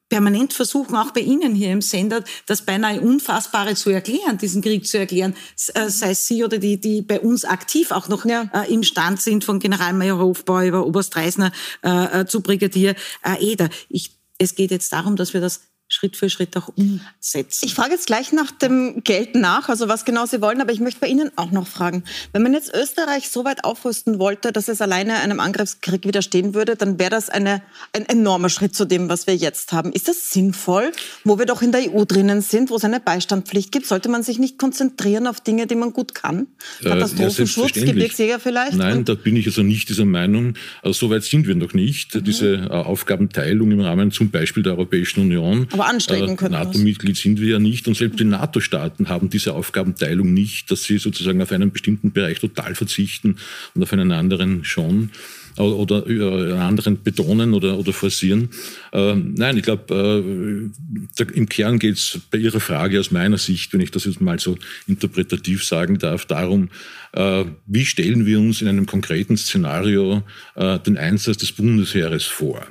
permanent 0.09 0.53
versuchen, 0.53 0.97
auch 0.97 1.11
bei 1.11 1.21
Ihnen 1.21 1.55
hier 1.55 1.73
im 1.73 1.83
Sender, 1.83 2.25
das 2.47 2.62
beinahe 2.62 3.00
Unfassbare 3.00 3.75
zu 3.75 3.91
erklären, 3.91 4.38
diesen 4.38 4.62
Krieg 4.62 4.87
zu 4.87 4.99
erklären, 4.99 5.35
äh, 5.75 5.88
sei 5.88 6.11
es 6.11 6.27
Sie 6.27 6.45
oder 6.45 6.59
die, 6.59 6.81
die 6.81 7.03
bei 7.03 7.21
uns 7.21 7.45
aktiv 7.45 7.91
auch 7.91 8.09
noch 8.09 8.25
ja. 8.25 8.50
äh, 8.53 8.73
im 8.73 8.83
Stand 8.83 9.21
sind, 9.21 9.45
von 9.45 9.59
Generalmajor 9.59 10.19
Hofbauer 10.19 10.62
über 10.62 10.87
Oberst 10.87 11.17
Reisner 11.17 11.53
äh, 11.83 12.21
äh, 12.21 12.27
zu 12.27 12.41
Brigadier 12.41 12.95
äh, 13.25 13.53
Eder. 13.53 13.69
Ich, 13.88 14.12
es 14.38 14.55
geht 14.55 14.71
jetzt 14.71 14.93
darum, 14.93 15.17
dass 15.17 15.35
wir 15.35 15.41
das 15.41 15.61
Schritt 15.99 16.17
für 16.17 16.31
Schritt 16.31 16.57
auch 16.57 16.69
umsetzen. 16.76 17.64
Ich 17.64 17.75
frage 17.75 17.93
jetzt 17.93 18.07
gleich 18.07 18.33
nach 18.33 18.52
dem 18.52 19.02
Geld 19.02 19.35
nach, 19.35 19.69
also 19.69 19.88
was 19.88 20.05
genau 20.05 20.26
Sie 20.26 20.40
wollen, 20.40 20.61
aber 20.61 20.73
ich 20.73 20.81
möchte 20.81 21.00
bei 21.00 21.09
Ihnen 21.09 21.33
auch 21.37 21.50
noch 21.50 21.67
fragen. 21.67 22.05
Wenn 22.33 22.43
man 22.43 22.52
jetzt 22.52 22.73
Österreich 22.73 23.28
so 23.31 23.45
weit 23.45 23.64
aufrüsten 23.64 24.19
wollte, 24.21 24.52
dass 24.52 24.69
es 24.69 24.81
alleine 24.81 25.14
einem 25.14 25.40
Angriffskrieg 25.40 26.07
widerstehen 26.07 26.55
würde, 26.55 26.76
dann 26.76 27.00
wäre 27.00 27.11
das 27.11 27.31
eine, 27.31 27.62
ein 27.93 28.07
enormer 28.07 28.49
Schritt 28.49 28.76
zu 28.76 28.85
dem, 28.85 29.09
was 29.09 29.26
wir 29.26 29.35
jetzt 29.35 29.73
haben. 29.73 29.93
Ist 29.93 30.07
das 30.07 30.31
sinnvoll, 30.31 30.93
wo 31.25 31.38
wir 31.38 31.47
doch 31.47 31.62
in 31.62 31.73
der 31.73 31.93
EU 31.93 32.05
drinnen 32.05 32.43
sind, 32.43 32.71
wo 32.71 32.76
es 32.76 32.85
eine 32.85 33.00
Beistandpflicht 33.00 33.73
gibt? 33.73 33.87
Sollte 33.87 34.09
man 34.09 34.23
sich 34.23 34.38
nicht 34.38 34.59
konzentrieren 34.59 35.26
auf 35.26 35.40
Dinge, 35.40 35.67
die 35.67 35.75
man 35.75 35.93
gut 35.93 36.14
kann? 36.14 36.47
Katastrophenschutz, 36.81 37.75
ja, 37.75 37.87
Gebirgsjäger 37.87 38.38
vielleicht? 38.38 38.75
Nein, 38.75 39.05
da 39.05 39.14
bin 39.14 39.35
ich 39.35 39.47
also 39.47 39.62
nicht 39.62 39.88
dieser 39.88 40.05
Meinung. 40.05 40.55
Also 40.83 41.07
so 41.07 41.11
weit 41.11 41.25
sind 41.25 41.49
wir 41.49 41.57
noch 41.57 41.75
nicht. 41.75 42.14
Mhm. 42.14 42.25
Diese 42.25 42.55
äh, 42.55 42.69
Aufgabenteilung 42.69 43.73
im 43.73 43.81
Rahmen 43.81 44.12
zum 44.12 44.31
Beispiel 44.31 44.62
der 44.62 44.75
Europäischen 44.75 45.23
Union 45.23 45.67
aber 45.73 45.88
anstreben 45.88 46.37
können. 46.37 46.54
Äh, 46.54 46.64
NATO-Mitglied 46.64 47.16
sind 47.16 47.40
wir 47.40 47.52
ja 47.52 47.59
nicht 47.59 47.88
und 47.88 47.97
selbst 47.97 48.21
die 48.21 48.25
NATO-Staaten 48.25 49.09
haben 49.09 49.30
diese 49.30 49.54
Aufgabenteilung 49.54 50.33
nicht, 50.33 50.71
dass 50.71 50.85
sie 50.85 50.99
sozusagen 50.99 51.42
auf 51.42 51.52
einen 51.52 51.73
bestimmten 51.73 52.12
Bereich 52.12 52.40
total 52.40 52.75
verzichten 52.75 53.37
und 53.75 53.83
auf 53.83 53.92
einen 53.92 54.12
anderen 54.12 54.64
schon 54.64 55.11
oder 55.59 56.07
einen 56.07 56.52
anderen 56.52 57.02
betonen 57.02 57.54
oder, 57.54 57.78
oder 57.78 57.92
forcieren. 57.92 58.50
Äh, 58.92 59.14
nein, 59.14 59.57
ich 59.57 59.64
glaube, 59.64 60.71
äh, 61.18 61.23
im 61.35 61.49
Kern 61.49 61.78
geht 61.78 61.97
es 61.97 62.21
bei 62.30 62.38
Ihrer 62.38 62.61
Frage 62.61 63.00
aus 63.00 63.11
meiner 63.11 63.38
Sicht, 63.38 63.73
wenn 63.73 63.80
ich 63.80 63.90
das 63.90 64.04
jetzt 64.04 64.21
mal 64.21 64.38
so 64.38 64.57
interpretativ 64.87 65.64
sagen 65.64 65.99
darf, 65.99 66.26
darum, 66.26 66.68
äh, 67.12 67.45
wie 67.66 67.85
stellen 67.85 68.26
wir 68.26 68.38
uns 68.38 68.62
in 68.62 68.68
einem 68.68 68.87
konkreten 68.87 69.37
Szenario 69.37 70.23
äh, 70.54 70.78
den 70.78 70.97
Einsatz 70.97 71.38
des 71.38 71.52
Bundesheeres 71.52 72.25
vor? 72.25 72.66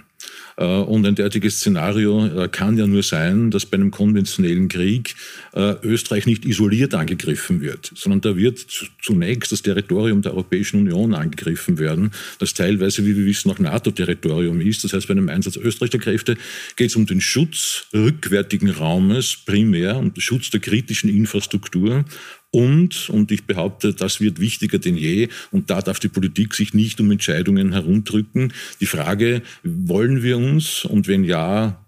Äh, 0.58 0.66
und 0.66 1.06
ein 1.06 1.16
derartiges 1.16 1.58
Szenario 1.58 2.26
äh, 2.26 2.48
kann 2.50 2.78
ja 2.78 2.88
nur 2.88 3.04
sein, 3.04 3.52
dass 3.52 3.66
bei 3.66 3.76
einem 3.76 3.92
konventionellen 3.92 4.68
Krieg 4.68 5.16
äh, 5.54 5.76
Österreich 5.84 6.26
nicht 6.26 6.46
isoliert 6.46 6.94
angegriffen 6.94 7.62
wird, 7.62 7.92
sondern 7.96 8.22
da 8.22 8.36
wird 8.36 8.66
zunächst 9.02 9.52
das 9.52 9.62
Territorium 9.62 10.22
der 10.22 10.34
Europäischen 10.34 10.80
Union 10.80 11.14
angegriffen 11.14 11.78
werden, 11.78 12.12
das 12.40 12.54
teilweise, 12.54 13.06
wie 13.06 13.16
wir 13.16 13.26
wissen, 13.26 13.52
auch 13.52 13.60
NATO-Territorium 13.60 14.60
ist. 14.60 14.84
Das 14.84 14.94
heißt, 14.94 15.08
bei 15.08 15.14
einem 15.14 15.30
Einsatz 15.30 15.58
österreichischer 15.58 16.04
Kräfte 16.04 16.38
geht 16.76 16.90
es 16.90 16.96
um 16.96 17.06
den 17.06 17.22
Schutz 17.22 17.88
rückwärtigen 17.94 18.70
Raumes 18.70 19.38
primär, 19.46 19.98
um 19.98 20.14
den 20.14 20.22
Schutz 20.22 20.50
der 20.50 20.60
kritischen 20.60 21.10
Infrastruktur 21.10 22.04
und, 22.52 23.10
und 23.10 23.32
ich 23.32 23.46
behaupte, 23.46 23.94
das 23.94 24.22
wird 24.22 24.40
wichtiger 24.40 24.80
denn 24.80 24.96
je, 24.96 25.28
und 25.52 25.70
da 25.70 25.82
darf 25.82 26.00
die 26.00 26.08
Politik 26.08 26.54
sich 26.54 26.74
nicht 26.74 27.00
um 27.00 27.12
Entscheidungen 27.12 27.74
herumdrücken. 27.74 28.54
Die 28.80 28.86
Frage, 28.86 29.42
wollen 29.64 30.24
wir 30.24 30.38
uns 30.38 30.86
und 30.86 31.08
wenn 31.08 31.24
ja, 31.24 31.84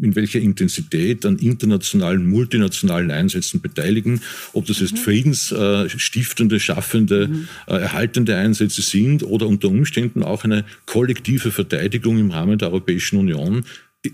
in 0.00 0.14
welcher 0.14 0.38
Intensität 0.38 1.26
an 1.26 1.36
internationalen, 1.36 2.26
multinationalen 2.26 3.10
Einsätzen 3.10 3.60
beteiligen, 3.60 4.20
ob 4.52 4.66
das 4.66 4.78
jetzt 4.78 4.92
mhm. 4.92 4.98
friedensstiftende, 4.98 6.60
schaffende, 6.60 7.26
mhm. 7.26 7.48
äh, 7.66 7.78
erhaltende 7.78 8.36
Einsätze 8.36 8.82
sind 8.82 9.24
oder 9.24 9.48
unter 9.48 9.68
Umständen 9.68 10.22
auch 10.22 10.44
eine 10.44 10.64
kollektive 10.86 11.50
Verteidigung 11.50 12.18
im 12.18 12.30
Rahmen 12.30 12.58
der 12.58 12.68
Europäischen 12.68 13.18
Union 13.18 13.64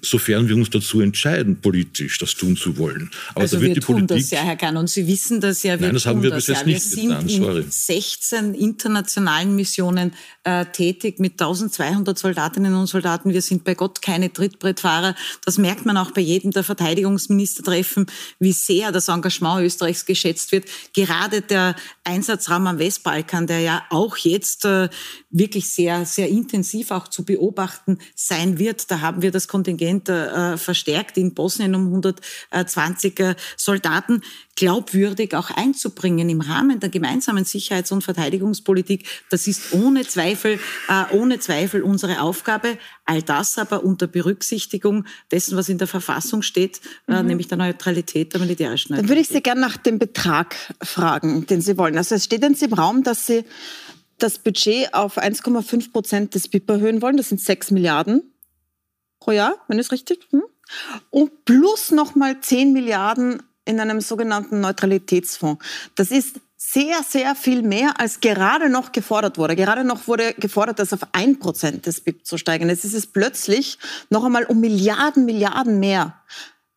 sofern 0.03 0.49
wir 0.49 0.57
uns 0.57 0.71
dazu 0.71 1.01
entscheiden, 1.01 1.61
politisch 1.61 2.19
das 2.19 2.35
tun 2.35 2.57
zu 2.57 2.79
wollen. 2.79 3.11
Aber 3.31 3.43
also 3.43 3.57
da 3.57 3.63
wird 3.63 3.71
wir 3.71 3.75
die 3.75 3.81
tun 3.81 4.07
Politik, 4.07 4.17
das 4.17 4.31
ja, 4.31 4.43
Herr 4.43 4.57
Kahn, 4.57 4.77
und 4.77 4.89
Sie 4.89 5.07
wissen 5.07 5.41
das 5.41 5.63
ja. 5.63 5.79
Wir 5.79 5.87
nein, 5.87 5.95
das 5.95 6.07
haben 6.07 6.23
wir 6.23 6.31
bis 6.31 6.47
jetzt 6.47 6.61
ja. 6.61 6.67
nicht 6.67 6.97
wir 6.97 7.03
getan, 7.03 7.29
sorry. 7.29 7.61
in 7.63 7.71
16 7.71 8.55
internationalen 8.55 9.55
Missionen 9.55 10.15
äh, 10.45 10.67
tätig 10.67 11.19
mit 11.19 11.33
1200 11.33 12.19
Soldatinnen 12.19 12.75
und 12.75 12.87
Soldaten. 12.87 13.33
Wir 13.33 13.43
sind 13.43 13.65
bei 13.65 13.75
Gott 13.75 14.03
keine 14.03 14.33
Trittbrettfahrer. 14.33 15.15
Das 15.45 15.59
merkt 15.59 15.87
man 15.87 15.97
auch 15.97 16.11
bei 16.13 16.21
jedem 16.21 16.51
der 16.51 16.65
Verteidigungsministertreffen, 16.65 18.07
wie 18.39 18.53
sehr 18.53 18.93
das 18.93 19.09
Engagement 19.09 19.65
Österreichs 19.65 20.07
geschätzt 20.07 20.53
wird. 20.53 20.67
Gerade 20.95 21.41
der 21.41 21.75
Einsatzraum 22.05 22.67
am 22.67 22.79
Westbalkan, 22.79 23.47
der 23.47 23.61
ja 23.61 23.83
auch 23.91 24.17
jetzt 24.19 24.65
äh, 24.65 24.89
wirklich 25.31 25.69
sehr, 25.71 26.07
sehr 26.07 26.29
intensiv 26.29 26.91
auch 26.91 27.09
zu 27.09 27.25
beobachten 27.25 27.99
sein 28.15 28.59
wird. 28.59 28.91
Da 28.91 29.01
haben 29.01 29.23
wir 29.23 29.31
das 29.31 29.49
Kontingent 29.49 30.09
äh, 30.09 30.57
verstärkt 30.57 31.17
in 31.17 31.35
Bosnien 31.35 31.75
um 31.75 31.87
120 31.87 33.21
äh, 33.21 33.35
Soldaten 33.57 34.23
glaubwürdig 34.57 35.35
auch 35.35 35.51
einzubringen 35.51 36.29
im 36.29 36.41
Rahmen 36.41 36.81
der 36.81 36.89
gemeinsamen 36.89 37.45
Sicherheits- 37.45 37.93
und 37.93 38.03
Verteidigungspolitik. 38.03 39.07
Das 39.31 39.47
ist 39.47 39.73
ohne 39.73 40.07
Zweifel, 40.07 40.61
äh, 40.89 41.15
ohne 41.15 41.39
Zweifel 41.41 41.83
unsere 41.83 42.21
Aufgabe. 42.21 42.79
All 43.05 43.23
das 43.23 43.59
aber 43.59 43.85
unter 43.85 44.07
Berücksichtigung 44.07 45.05
dessen, 45.31 45.57
was 45.57 45.69
in 45.69 45.79
der 45.79 45.89
Verfassung 45.89 46.43
steht, 46.43 46.81
äh, 47.09 47.21
mhm. 47.21 47.29
nämlich 47.29 47.49
der 47.49 47.59
Neutralität, 47.59 48.33
der 48.33 48.41
militärischen 48.41 48.93
Neutralität. 48.93 49.03
Dann 49.03 49.09
würde 49.09 49.21
ich 49.21 49.29
Sie 49.29 49.43
gerne 49.43 49.61
nach 49.61 49.77
dem 49.77 49.99
Betrag 49.99 50.55
fragen, 50.83 51.47
den 51.47 51.61
Sie 51.61 51.77
wollen. 51.77 51.97
Also 51.97 52.15
es 52.15 52.25
steht 52.25 52.43
jetzt 52.43 52.63
im 52.63 52.73
Raum, 52.73 53.03
dass 53.03 53.27
Sie 53.27 53.45
das 54.19 54.39
Budget 54.39 54.95
auf 54.95 55.19
1,5 55.19 55.91
Prozent 55.91 56.35
des 56.35 56.49
BIP 56.49 56.71
erhöhen 56.71 57.03
wollen. 57.03 57.17
Das 57.17 57.29
sind 57.29 57.41
6 57.41 57.73
Milliarden 57.73 58.23
pro 59.19 59.33
Jahr, 59.33 59.57
wenn 59.69 59.79
es 59.79 59.91
richtig. 59.91 60.21
Hm? 60.31 60.45
Und 61.11 61.45
plus 61.45 61.91
nochmal 61.91 62.41
10 62.41 62.73
Milliarden 62.73 63.43
in 63.65 63.81
einem 63.81 64.01
sogenannten 64.01 64.61
Neutralitätsfonds. 64.61 65.65
Das 65.95 66.11
ist 66.11 66.41
sehr, 66.57 67.03
sehr 67.07 67.35
viel 67.35 67.63
mehr, 67.63 68.01
als 68.01 68.21
gerade 68.21 68.69
noch 68.69 68.93
gefordert 68.93 69.39
wurde. 69.39 69.55
Gerade 69.55 69.85
noch 69.85 70.07
wurde 70.09 70.35
gefordert, 70.35 70.79
das 70.79 70.93
auf 70.93 71.07
ein 71.13 71.39
Prozent 71.39 71.87
des 71.87 72.01
BIP 72.01 72.27
zu 72.27 72.39
steigen. 72.39 72.69
Jetzt 72.69 72.85
ist 72.85 72.95
es 72.95 73.07
plötzlich 73.07 73.79
noch 74.11 74.25
einmal 74.25 74.45
um 74.45 74.61
Milliarden, 74.61 75.25
Milliarden 75.25 75.79
mehr. 75.79 76.15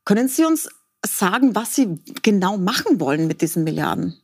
Können 0.04 0.28
Sie 0.28 0.46
uns 0.46 0.70
sagen, 1.06 1.56
was 1.56 1.76
Sie 1.76 2.00
genau 2.22 2.58
machen 2.58 3.00
wollen 3.00 3.28
mit 3.28 3.42
diesen 3.42 3.64
Milliarden? 3.64 4.18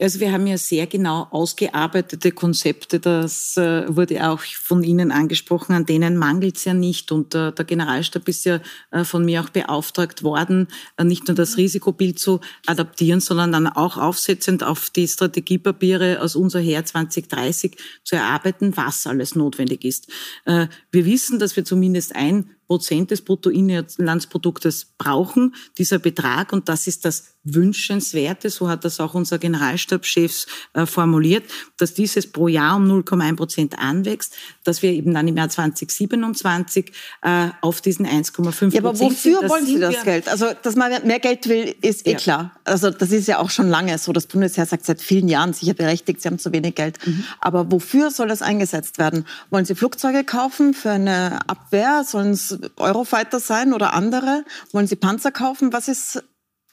Also 0.00 0.18
wir 0.18 0.32
haben 0.32 0.48
ja 0.48 0.58
sehr 0.58 0.88
genau 0.88 1.28
ausgearbeitete 1.30 2.32
Konzepte, 2.32 2.98
das 2.98 3.56
äh, 3.56 3.84
wurde 3.94 4.28
auch 4.28 4.40
von 4.40 4.82
Ihnen 4.82 5.12
angesprochen, 5.12 5.72
an 5.72 5.86
denen 5.86 6.16
mangelt 6.16 6.56
es 6.56 6.64
ja 6.64 6.74
nicht. 6.74 7.12
Und 7.12 7.32
äh, 7.36 7.52
der 7.52 7.64
Generalstab 7.64 8.26
ist 8.26 8.44
ja 8.44 8.60
äh, 8.90 9.04
von 9.04 9.24
mir 9.24 9.40
auch 9.40 9.50
beauftragt 9.50 10.24
worden, 10.24 10.66
nicht 11.00 11.28
nur 11.28 11.36
das 11.36 11.56
Risikobild 11.56 12.18
zu 12.18 12.40
adaptieren, 12.66 13.20
sondern 13.20 13.52
dann 13.52 13.68
auch 13.68 13.96
aufsetzend 13.96 14.64
auf 14.64 14.90
die 14.90 15.06
Strategiepapiere 15.06 16.20
aus 16.20 16.34
unser 16.34 16.58
Her 16.58 16.84
2030 16.84 17.76
zu 18.02 18.16
erarbeiten, 18.16 18.76
was 18.76 19.06
alles 19.06 19.36
notwendig 19.36 19.84
ist. 19.84 20.08
Wir 20.44 20.68
wissen, 21.06 21.38
dass 21.38 21.56
wir 21.56 21.64
zumindest 21.64 22.14
ein 22.14 22.50
Prozent 22.66 23.10
des 23.10 23.22
Bruttoinlandsproduktes 23.22 24.94
brauchen, 24.98 25.54
dieser 25.78 25.98
Betrag. 25.98 26.52
Und 26.52 26.68
das 26.68 26.86
ist 26.86 27.04
das 27.04 27.33
Wünschenswerte, 27.44 28.50
so 28.50 28.68
hat 28.68 28.84
das 28.84 29.00
auch 29.00 29.14
unser 29.14 29.38
Generalstabschef 29.38 30.46
äh, 30.72 30.86
formuliert, 30.86 31.44
dass 31.78 31.94
dieses 31.94 32.30
pro 32.30 32.48
Jahr 32.48 32.76
um 32.76 32.90
0,1 32.90 33.36
Prozent 33.36 33.78
anwächst, 33.78 34.34
dass 34.64 34.82
wir 34.82 34.90
eben 34.90 35.12
dann 35.14 35.28
im 35.28 35.36
Jahr 35.36 35.48
2027 35.48 36.92
äh, 37.22 37.48
auf 37.60 37.80
diesen 37.80 38.06
1,5 38.06 38.32
Prozent 38.32 38.74
Ja, 38.74 38.80
aber 38.80 38.98
wofür 38.98 39.40
sind. 39.40 39.50
wollen 39.50 39.66
Sie 39.66 39.78
das 39.78 40.02
Geld? 40.04 40.28
Also, 40.28 40.46
dass 40.62 40.74
man 40.74 41.06
mehr 41.06 41.20
Geld 41.20 41.48
will, 41.48 41.74
ist 41.82 42.06
eh 42.06 42.12
ja. 42.12 42.16
klar. 42.16 42.56
Also, 42.64 42.90
das 42.90 43.12
ist 43.12 43.28
ja 43.28 43.38
auch 43.38 43.50
schon 43.50 43.68
lange 43.68 43.96
so. 43.98 44.12
Das 44.12 44.26
Bundesheer 44.26 44.66
sagt 44.66 44.86
seit 44.86 45.02
vielen 45.02 45.28
Jahren 45.28 45.52
sicher 45.52 45.74
berechtigt, 45.74 46.22
Sie 46.22 46.28
haben 46.28 46.38
zu 46.38 46.52
wenig 46.52 46.74
Geld. 46.74 46.98
Mhm. 47.06 47.24
Aber 47.40 47.70
wofür 47.70 48.10
soll 48.10 48.28
das 48.28 48.42
eingesetzt 48.42 48.98
werden? 48.98 49.26
Wollen 49.50 49.64
Sie 49.64 49.74
Flugzeuge 49.74 50.24
kaufen 50.24 50.74
für 50.74 50.90
eine 50.90 51.48
Abwehr? 51.48 52.04
Sollen 52.04 52.30
es 52.32 52.58
Eurofighter 52.76 53.40
sein 53.40 53.72
oder 53.72 53.92
andere? 53.92 54.44
Wollen 54.72 54.86
Sie 54.86 54.96
Panzer 54.96 55.30
kaufen? 55.30 55.72
Was 55.72 55.88
ist 55.88 56.22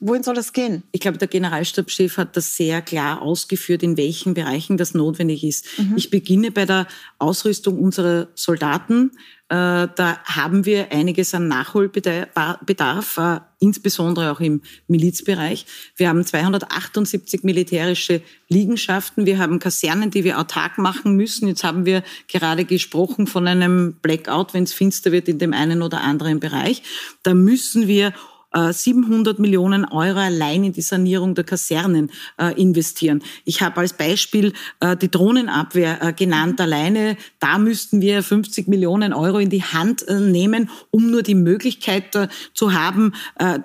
Wohin 0.03 0.23
soll 0.23 0.33
das 0.33 0.51
gehen? 0.51 0.81
Ich 0.91 0.99
glaube, 0.99 1.19
der 1.19 1.27
Generalstabschef 1.27 2.17
hat 2.17 2.35
das 2.35 2.55
sehr 2.57 2.81
klar 2.81 3.21
ausgeführt, 3.21 3.83
in 3.83 3.97
welchen 3.97 4.33
Bereichen 4.33 4.75
das 4.75 4.95
notwendig 4.95 5.43
ist. 5.43 5.67
Mhm. 5.77 5.93
Ich 5.95 6.09
beginne 6.09 6.49
bei 6.49 6.65
der 6.65 6.87
Ausrüstung 7.19 7.77
unserer 7.77 8.27
Soldaten. 8.33 9.11
Äh, 9.49 9.89
da 9.95 10.17
haben 10.23 10.65
wir 10.65 10.91
einiges 10.91 11.35
an 11.35 11.47
Nachholbedarf, 11.49 13.17
äh, 13.17 13.41
insbesondere 13.59 14.31
auch 14.31 14.39
im 14.39 14.61
Milizbereich. 14.87 15.67
Wir 15.97 16.09
haben 16.09 16.25
278 16.25 17.43
militärische 17.43 18.23
Liegenschaften. 18.49 19.27
Wir 19.27 19.37
haben 19.37 19.59
Kasernen, 19.59 20.09
die 20.09 20.23
wir 20.23 20.39
autark 20.39 20.79
machen 20.79 21.15
müssen. 21.15 21.47
Jetzt 21.47 21.63
haben 21.63 21.85
wir 21.85 22.01
gerade 22.27 22.65
gesprochen 22.65 23.27
von 23.27 23.45
einem 23.45 23.97
Blackout, 24.01 24.55
wenn 24.55 24.63
es 24.63 24.73
finster 24.73 25.11
wird 25.11 25.27
in 25.27 25.37
dem 25.37 25.53
einen 25.53 25.83
oder 25.83 26.01
anderen 26.01 26.39
Bereich. 26.39 26.81
Da 27.21 27.35
müssen 27.35 27.87
wir 27.87 28.13
700 28.53 29.37
äh, 29.37 29.41
Millionen 29.41 29.85
Euro 29.85 30.19
allein 30.19 30.65
in 30.65 30.73
die 30.73 30.81
Sanierung 30.81 31.35
der 31.35 31.43
Kasernen 31.43 32.11
äh, 32.37 32.53
investieren. 32.61 33.23
Ich 33.45 33.61
habe 33.61 33.79
als 33.79 33.93
Beispiel 33.93 34.53
äh, 34.79 34.97
die 34.97 35.09
Drohnenabwehr 35.09 36.13
genannt. 36.13 36.59
Alleine 36.59 37.17
da 37.39 37.57
müssten 37.57 38.01
wir 38.01 38.23
50 38.23 38.67
Millionen 38.67 39.13
Euro 39.13 39.39
in 39.39 39.49
die 39.49 39.63
Hand 39.63 40.05
nehmen, 40.09 40.69
um 40.89 41.09
nur 41.09 41.23
die 41.23 41.35
Möglichkeit 41.35 42.29
zu 42.53 42.73
haben, 42.73 43.13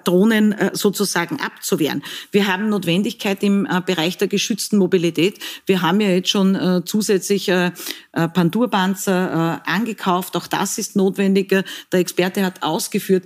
Drohnen 0.04 0.54
sozusagen 0.72 1.40
abzuwehren. 1.40 2.02
Wir 2.30 2.46
haben 2.46 2.68
Notwendigkeit 2.68 3.42
im 3.42 3.66
Bereich 3.86 4.18
der 4.18 4.28
geschützten 4.28 4.78
Mobilität. 4.78 5.38
Wir 5.66 5.82
haben 5.82 6.00
ja 6.00 6.08
jetzt 6.08 6.30
schon 6.30 6.82
zusätzlich 6.84 7.50
Panturpanzer 8.12 9.62
angekauft. 9.66 10.36
Auch 10.36 10.46
das 10.46 10.78
ist 10.78 10.96
notwendig. 10.96 11.48
Der 11.48 11.64
Experte 12.00 12.44
hat 12.44 12.62
ausgeführt, 12.62 13.24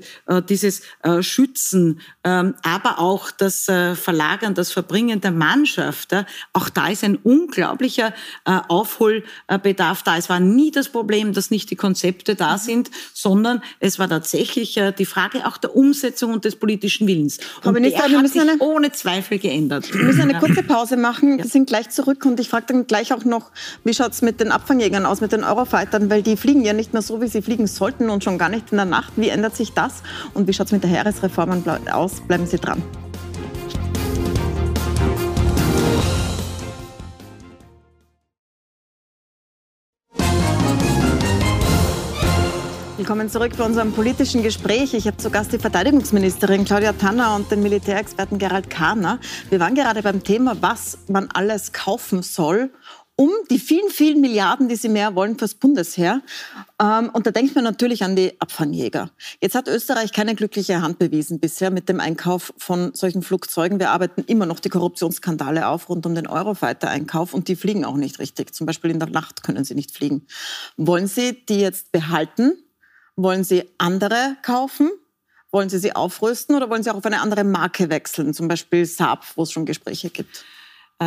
dieses 0.48 0.82
Schützen 1.20 1.49
Schützen, 1.50 2.00
ähm, 2.24 2.54
aber 2.62 2.98
auch 2.98 3.30
das 3.30 3.68
äh, 3.68 3.94
Verlagern, 3.94 4.54
das 4.54 4.72
Verbringen 4.72 5.20
der 5.20 5.32
Mannschaft. 5.32 6.14
Auch 6.52 6.68
da 6.68 6.88
ist 6.88 7.04
ein 7.04 7.16
unglaublicher 7.16 8.12
äh, 8.44 8.60
Aufholbedarf 8.68 10.02
da. 10.02 10.16
Es 10.16 10.28
war 10.28 10.40
nie 10.40 10.70
das 10.70 10.88
Problem, 10.88 11.32
dass 11.32 11.50
nicht 11.50 11.70
die 11.70 11.76
Konzepte 11.76 12.34
da 12.34 12.54
mhm. 12.54 12.58
sind, 12.58 12.90
sondern 13.14 13.62
es 13.80 13.98
war 13.98 14.08
tatsächlich 14.08 14.76
äh, 14.76 14.92
die 14.92 15.06
Frage 15.06 15.46
auch 15.46 15.56
der 15.56 15.74
Umsetzung 15.74 16.32
und 16.32 16.44
des 16.44 16.56
politischen 16.56 17.06
Willens. 17.06 17.38
Und 17.62 17.68
Aber 17.68 17.80
der 17.80 17.98
hat 17.98 18.28
sich 18.28 18.40
eine, 18.40 18.58
ohne 18.58 18.92
Zweifel 18.92 19.38
geändert. 19.38 19.92
Wir 19.92 20.04
müssen 20.04 20.22
eine 20.22 20.38
kurze 20.38 20.62
Pause 20.62 20.96
machen. 20.96 21.38
Wir 21.38 21.46
sind 21.46 21.68
gleich 21.68 21.90
zurück 21.90 22.24
und 22.26 22.38
ich 22.40 22.48
frage 22.48 22.66
dann 22.68 22.86
gleich 22.86 23.12
auch 23.12 23.24
noch, 23.24 23.50
wie 23.84 23.94
schaut 23.94 24.12
es 24.12 24.22
mit 24.22 24.40
den 24.40 24.52
Abfangjägern 24.52 25.06
aus, 25.06 25.20
mit 25.20 25.32
den 25.32 25.44
Eurofightern, 25.44 26.10
weil 26.10 26.22
die 26.22 26.36
fliegen 26.36 26.64
ja 26.64 26.72
nicht 26.72 26.92
mehr 26.92 27.02
so, 27.02 27.20
wie 27.20 27.28
sie 27.28 27.42
fliegen 27.42 27.66
sollten 27.66 28.10
und 28.10 28.24
schon 28.24 28.38
gar 28.38 28.48
nicht 28.48 28.70
in 28.70 28.76
der 28.76 28.86
Nacht. 28.86 29.12
Wie 29.16 29.28
ändert 29.28 29.56
sich 29.56 29.72
das? 29.72 30.02
Und 30.34 30.46
wie 30.46 30.52
schaut 30.52 30.66
es 30.66 30.72
mit 30.72 30.82
der 30.82 30.90
Heeresreform 30.90 31.39
Formen 31.40 31.64
aus. 31.88 32.20
Bleiben 32.20 32.46
Sie 32.46 32.58
dran. 32.58 32.82
Willkommen 42.98 43.30
zurück 43.30 43.52
bei 43.56 43.64
unserem 43.64 43.92
politischen 43.92 44.42
Gespräch. 44.42 44.92
Ich 44.92 45.06
habe 45.06 45.16
zu 45.16 45.30
Gast 45.30 45.54
die 45.54 45.58
Verteidigungsministerin 45.58 46.66
Claudia 46.66 46.92
Tanner 46.92 47.34
und 47.34 47.50
den 47.50 47.62
Militärexperten 47.62 48.36
Gerald 48.36 48.68
Kahner. 48.68 49.18
Wir 49.48 49.60
waren 49.60 49.74
gerade 49.74 50.02
beim 50.02 50.22
Thema, 50.22 50.58
was 50.60 50.98
man 51.08 51.30
alles 51.32 51.72
kaufen 51.72 52.22
soll, 52.22 52.70
um 53.20 53.30
die 53.50 53.58
vielen, 53.58 53.90
vielen 53.90 54.22
Milliarden, 54.22 54.70
die 54.70 54.76
sie 54.76 54.88
mehr 54.88 55.14
wollen 55.14 55.38
fürs 55.38 55.52
Bundesheer. 55.52 56.22
Ähm, 56.80 57.10
und 57.12 57.26
da 57.26 57.30
denkt 57.30 57.54
man 57.54 57.64
natürlich 57.64 58.02
an 58.02 58.16
die 58.16 58.40
Abfangjäger. 58.40 59.10
Jetzt 59.42 59.54
hat 59.54 59.68
Österreich 59.68 60.14
keine 60.14 60.34
glückliche 60.34 60.80
Hand 60.80 60.98
bewiesen 60.98 61.38
bisher 61.38 61.70
mit 61.70 61.90
dem 61.90 62.00
Einkauf 62.00 62.54
von 62.56 62.94
solchen 62.94 63.20
Flugzeugen. 63.20 63.78
Wir 63.78 63.90
arbeiten 63.90 64.24
immer 64.26 64.46
noch 64.46 64.58
die 64.58 64.70
Korruptionsskandale 64.70 65.68
auf 65.68 65.90
rund 65.90 66.06
um 66.06 66.14
den 66.14 66.26
Eurofighter-Einkauf 66.26 67.34
und 67.34 67.48
die 67.48 67.56
fliegen 67.56 67.84
auch 67.84 67.96
nicht 67.96 68.20
richtig. 68.20 68.54
Zum 68.54 68.66
Beispiel 68.66 68.90
in 68.90 68.98
der 68.98 69.10
Nacht 69.10 69.42
können 69.42 69.66
sie 69.66 69.74
nicht 69.74 69.94
fliegen. 69.94 70.26
Wollen 70.78 71.06
Sie 71.06 71.44
die 71.44 71.60
jetzt 71.60 71.92
behalten? 71.92 72.54
Wollen 73.16 73.44
Sie 73.44 73.64
andere 73.76 74.38
kaufen? 74.40 74.88
Wollen 75.50 75.68
Sie 75.68 75.78
sie 75.78 75.94
aufrüsten 75.94 76.56
oder 76.56 76.70
wollen 76.70 76.82
Sie 76.82 76.90
auch 76.90 76.96
auf 76.96 77.04
eine 77.04 77.20
andere 77.20 77.44
Marke 77.44 77.90
wechseln, 77.90 78.32
zum 78.32 78.48
Beispiel 78.48 78.86
Saab, 78.86 79.26
wo 79.36 79.42
es 79.42 79.52
schon 79.52 79.66
Gespräche 79.66 80.08
gibt? 80.08 80.42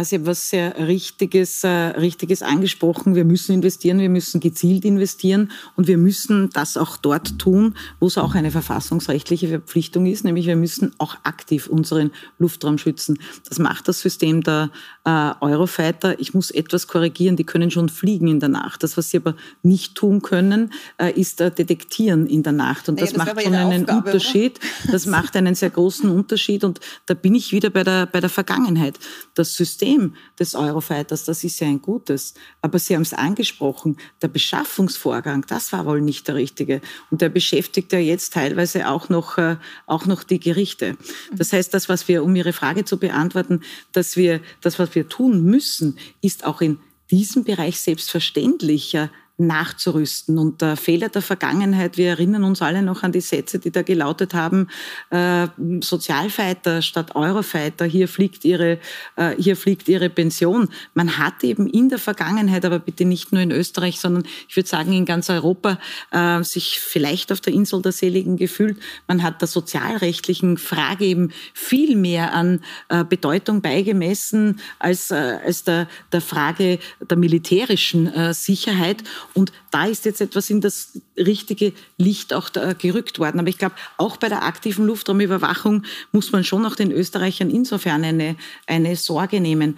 Sie 0.01 0.15
haben 0.15 0.25
was 0.25 0.49
sehr 0.49 0.87
Richtiges, 0.87 1.63
äh, 1.63 1.67
Richtiges 1.67 2.41
angesprochen. 2.41 3.13
Wir 3.13 3.25
müssen 3.25 3.53
investieren, 3.53 3.99
wir 3.99 4.09
müssen 4.09 4.39
gezielt 4.39 4.85
investieren 4.85 5.51
und 5.75 5.87
wir 5.87 5.99
müssen 5.99 6.49
das 6.49 6.77
auch 6.77 6.97
dort 6.97 7.37
tun, 7.37 7.75
wo 7.99 8.07
es 8.07 8.17
auch 8.17 8.33
eine 8.33 8.49
verfassungsrechtliche 8.49 9.49
Verpflichtung 9.49 10.07
ist, 10.07 10.23
nämlich 10.23 10.47
wir 10.47 10.55
müssen 10.55 10.93
auch 10.97 11.17
aktiv 11.21 11.67
unseren 11.67 12.09
Luftraum 12.39 12.79
schützen. 12.79 13.19
Das 13.47 13.59
macht 13.59 13.87
das 13.87 13.99
System 13.99 14.41
der 14.41 14.71
äh, 15.05 15.33
Eurofighter. 15.41 16.19
Ich 16.19 16.33
muss 16.33 16.49
etwas 16.49 16.87
korrigieren, 16.87 17.35
die 17.35 17.43
können 17.43 17.69
schon 17.69 17.87
fliegen 17.87 18.27
in 18.27 18.39
der 18.39 18.49
Nacht. 18.49 18.81
Das, 18.81 18.97
was 18.97 19.11
sie 19.11 19.17
aber 19.17 19.35
nicht 19.61 19.93
tun 19.93 20.23
können, 20.23 20.73
äh, 20.97 21.11
ist 21.11 21.39
detektieren 21.39 22.25
in 22.25 22.41
der 22.41 22.53
Nacht. 22.53 22.89
Und 22.89 22.99
das, 22.99 23.13
naja, 23.13 23.25
das 23.25 23.35
macht 23.35 23.45
schon 23.45 23.53
einen 23.53 23.81
Aufgabe, 23.83 24.07
Unterschied. 24.07 24.59
Oder? 24.85 24.93
Das 24.93 25.05
macht 25.05 25.35
einen 25.35 25.53
sehr 25.53 25.69
großen 25.69 26.09
Unterschied. 26.09 26.63
Und 26.63 26.79
da 27.05 27.13
bin 27.13 27.35
ich 27.35 27.51
wieder 27.51 27.69
bei 27.69 27.83
der, 27.83 28.07
bei 28.07 28.19
der 28.19 28.31
Vergangenheit. 28.31 28.97
Das 29.35 29.53
System 29.53 29.82
System 29.83 30.15
des 30.39 30.55
Eurofighters, 30.55 31.25
das 31.25 31.43
ist 31.43 31.59
ja 31.59 31.67
ein 31.67 31.81
gutes. 31.81 32.33
Aber 32.61 32.79
Sie 32.79 32.95
haben 32.95 33.01
es 33.01 33.13
angesprochen, 33.13 33.97
der 34.21 34.29
Beschaffungsvorgang, 34.29 35.45
das 35.47 35.73
war 35.73 35.85
wohl 35.85 36.01
nicht 36.01 36.27
der 36.27 36.35
richtige. 36.35 36.81
Und 37.11 37.21
der 37.21 37.29
beschäftigt 37.29 37.91
ja 37.91 37.99
jetzt 37.99 38.33
teilweise 38.33 38.89
auch 38.89 39.09
noch, 39.09 39.37
äh, 39.37 39.57
auch 39.85 40.05
noch 40.05 40.23
die 40.23 40.39
Gerichte. 40.39 40.97
Das 41.33 41.53
heißt, 41.53 41.73
das, 41.73 41.89
was 41.89 42.07
wir, 42.07 42.23
um 42.23 42.35
Ihre 42.35 42.53
Frage 42.53 42.85
zu 42.85 42.97
beantworten, 42.97 43.61
dass 43.91 44.15
wir, 44.15 44.39
das, 44.61 44.79
was 44.79 44.95
wir 44.95 45.09
tun 45.09 45.43
müssen, 45.43 45.97
ist 46.21 46.45
auch 46.45 46.61
in 46.61 46.79
diesem 47.11 47.43
Bereich 47.43 47.79
selbstverständlicher 47.79 49.09
nachzurüsten. 49.37 50.37
Und 50.37 50.61
der 50.61 50.77
Fehler 50.77 51.09
der 51.09 51.23
Vergangenheit, 51.23 51.97
wir 51.97 52.09
erinnern 52.09 52.43
uns 52.43 52.61
alle 52.61 52.83
noch 52.83 53.01
an 53.01 53.11
die 53.11 53.21
Sätze, 53.21 53.57
die 53.57 53.71
da 53.71 53.81
gelautet 53.81 54.35
haben, 54.35 54.67
äh, 55.09 55.47
Sozialfighter 55.81 56.83
statt 56.83 57.15
Eurofighter, 57.15 57.85
hier 57.85 58.07
fliegt, 58.07 58.45
ihre, 58.45 58.79
äh, 59.15 59.35
hier 59.39 59.57
fliegt 59.57 59.89
ihre 59.89 60.09
Pension. 60.09 60.69
Man 60.93 61.17
hat 61.17 61.43
eben 61.43 61.67
in 61.67 61.89
der 61.89 61.97
Vergangenheit, 61.97 62.63
aber 62.63 62.77
bitte 62.77 63.05
nicht 63.05 63.31
nur 63.31 63.41
in 63.41 63.51
Österreich, 63.51 63.99
sondern 63.99 64.23
ich 64.47 64.55
würde 64.55 64.69
sagen 64.69 64.93
in 64.93 65.05
ganz 65.05 65.31
Europa, 65.31 65.79
äh, 66.11 66.43
sich 66.43 66.79
vielleicht 66.79 67.31
auf 67.31 67.41
der 67.41 67.53
Insel 67.53 67.81
der 67.81 67.91
Seligen 67.91 68.37
gefühlt. 68.37 68.77
Man 69.07 69.23
hat 69.23 69.41
der 69.41 69.47
sozialrechtlichen 69.47 70.57
Frage 70.57 71.05
eben 71.05 71.31
viel 71.53 71.95
mehr 71.95 72.33
an 72.33 72.61
Bedeutung 73.09 73.61
beigemessen 73.61 74.59
als, 74.79 75.11
als 75.11 75.63
der, 75.63 75.87
der 76.11 76.21
Frage 76.21 76.79
der 77.01 77.17
militärischen 77.17 78.33
Sicherheit. 78.33 79.03
Und 79.33 79.51
da 79.71 79.85
ist 79.85 80.05
jetzt 80.05 80.21
etwas 80.21 80.49
in 80.49 80.61
das 80.61 80.99
richtige 81.17 81.73
Licht 81.97 82.33
auch 82.33 82.51
gerückt 82.77 83.19
worden. 83.19 83.39
Aber 83.39 83.49
ich 83.49 83.57
glaube, 83.57 83.75
auch 83.97 84.17
bei 84.17 84.29
der 84.29 84.43
aktiven 84.43 84.85
Luftraumüberwachung 84.85 85.83
muss 86.11 86.31
man 86.31 86.43
schon 86.43 86.65
auch 86.65 86.75
den 86.75 86.91
Österreichern 86.91 87.49
insofern 87.49 88.03
eine, 88.03 88.35
eine 88.67 88.95
Sorge 88.95 89.39
nehmen. 89.41 89.77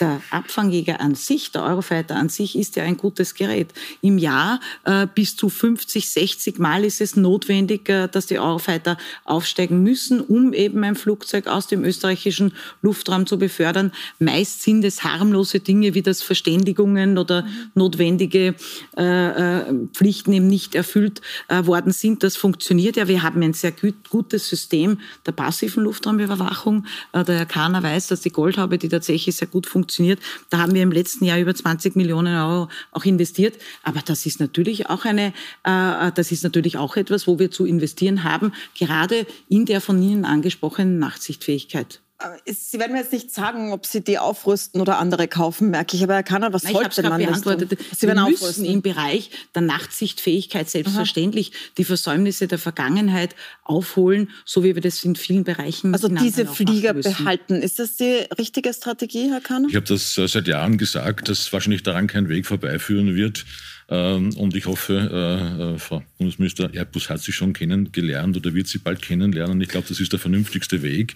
Der 0.00 0.20
Abfangjäger 0.30 1.00
an 1.00 1.14
sich, 1.14 1.52
der 1.52 1.62
Eurofighter 1.62 2.16
an 2.16 2.28
sich, 2.28 2.56
ist 2.56 2.76
ja 2.76 2.84
ein 2.84 2.96
gutes 2.96 3.34
Gerät. 3.34 3.72
Im 4.02 4.18
Jahr 4.18 4.60
äh, 4.84 5.06
bis 5.12 5.36
zu 5.36 5.48
50, 5.48 6.10
60 6.10 6.58
Mal 6.58 6.84
ist 6.84 7.00
es 7.00 7.16
notwendig, 7.16 7.88
äh, 7.88 8.08
dass 8.08 8.26
die 8.26 8.38
Eurofighter 8.38 8.98
aufsteigen 9.24 9.82
müssen, 9.82 10.20
um 10.20 10.52
eben 10.52 10.84
ein 10.84 10.96
Flugzeug 10.96 11.46
aus 11.46 11.66
dem 11.66 11.84
österreichischen 11.84 12.52
Luftraum 12.82 13.26
zu 13.26 13.38
befördern. 13.38 13.92
Meist 14.18 14.62
sind 14.62 14.84
es 14.84 15.02
harmlose 15.02 15.60
Dinge 15.60 15.94
wie 15.94 16.02
das 16.02 16.22
Verständigungen 16.22 17.16
oder 17.16 17.42
mhm. 17.42 17.48
notwendige 17.74 18.54
äh, 18.96 19.60
äh, 19.60 19.74
Pflichten 19.92 20.32
eben 20.32 20.46
nicht 20.46 20.74
erfüllt 20.74 21.22
äh, 21.48 21.64
worden 21.64 21.92
sind. 21.92 22.22
Das 22.22 22.36
funktioniert 22.36 22.96
ja. 22.96 23.08
Wir 23.08 23.22
haben 23.22 23.42
ein 23.42 23.54
sehr 23.54 23.72
gut, 23.72 24.10
gutes 24.10 24.48
System 24.48 25.00
der 25.24 25.32
passiven 25.32 25.84
Luftraumüberwachung. 25.84 26.84
Äh, 27.12 27.24
der 27.24 27.38
Herr 27.38 27.46
Kahner 27.46 27.82
weiß, 27.82 28.08
dass 28.08 28.20
die 28.20 28.30
Goldhaube, 28.30 28.76
die 28.76 28.88
tatsächlich 28.88 29.34
sehr 29.36 29.48
gut 29.48 29.66
funktioniert, 29.66 29.85
da 30.50 30.58
haben 30.58 30.74
wir 30.74 30.82
im 30.82 30.92
letzten 30.92 31.24
Jahr 31.24 31.38
über 31.38 31.54
20 31.54 31.96
Millionen 31.96 32.36
Euro 32.36 32.68
auch 32.92 33.04
investiert. 33.04 33.58
Aber 33.82 34.00
das 34.04 34.26
ist 34.26 34.40
natürlich 34.40 34.88
auch 34.88 35.04
eine, 35.04 35.32
äh, 35.64 36.12
das 36.14 36.32
ist 36.32 36.44
natürlich 36.44 36.76
auch 36.76 36.96
etwas, 36.96 37.26
wo 37.26 37.38
wir 37.38 37.50
zu 37.50 37.64
investieren 37.66 38.24
haben, 38.24 38.52
gerade 38.78 39.26
in 39.48 39.66
der 39.66 39.80
von 39.80 40.02
Ihnen 40.02 40.24
angesprochenen 40.24 40.98
Nachtsichtfähigkeit. 40.98 42.00
Sie 42.46 42.78
werden 42.78 42.92
mir 42.92 43.00
jetzt 43.00 43.12
nicht 43.12 43.30
sagen, 43.30 43.72
ob 43.72 43.84
Sie 43.84 44.00
die 44.02 44.18
aufrüsten 44.18 44.80
oder 44.80 44.98
andere 44.98 45.28
kaufen, 45.28 45.68
merke 45.70 45.96
ich. 45.96 46.02
Aber 46.02 46.14
Herr 46.14 46.22
Kanner, 46.22 46.52
was 46.52 46.62
Nein, 46.62 46.72
sollte 46.72 47.02
man 47.02 47.20
beantwortet. 47.20 47.78
Sie 47.94 48.06
werden 48.06 48.24
müssen 48.24 48.42
aufrüsten. 48.42 48.64
im 48.64 48.80
Bereich 48.80 49.30
der 49.54 49.62
Nachtsichtfähigkeit 49.62 50.70
selbstverständlich 50.70 51.52
Aha. 51.52 51.72
die 51.76 51.84
Versäumnisse 51.84 52.48
der 52.48 52.58
Vergangenheit 52.58 53.36
aufholen, 53.64 54.30
so 54.46 54.64
wie 54.64 54.74
wir 54.74 54.82
das 54.82 55.04
in 55.04 55.14
vielen 55.14 55.44
Bereichen 55.44 55.92
Also 55.92 56.08
diese 56.08 56.46
Flieger 56.46 56.94
behalten. 56.94 57.56
Ist 57.56 57.78
das 57.78 57.96
die 57.96 58.26
richtige 58.38 58.72
Strategie, 58.72 59.30
Herr 59.30 59.40
Kanner? 59.40 59.68
Ich 59.68 59.76
habe 59.76 59.86
das 59.86 60.16
äh, 60.16 60.26
seit 60.26 60.48
Jahren 60.48 60.78
gesagt, 60.78 61.28
dass 61.28 61.52
wahrscheinlich 61.52 61.82
daran 61.82 62.06
kein 62.06 62.30
Weg 62.30 62.46
vorbeiführen 62.46 63.14
wird. 63.14 63.44
Ähm, 63.88 64.34
und 64.36 64.56
ich 64.56 64.66
hoffe, 64.66 64.94
äh, 65.12 65.74
äh, 65.74 65.78
Frau 65.78 66.02
Bundesminister 66.18 66.70
Airbus 66.72 67.08
hat 67.08 67.20
Sie 67.20 67.32
schon 67.32 67.52
kennengelernt 67.52 68.36
oder 68.36 68.54
wird 68.54 68.66
Sie 68.66 68.78
bald 68.78 69.02
kennenlernen. 69.02 69.60
Ich 69.60 69.68
glaube, 69.68 69.86
das 69.88 70.00
ist 70.00 70.12
der 70.12 70.18
vernünftigste 70.18 70.82
Weg. 70.82 71.14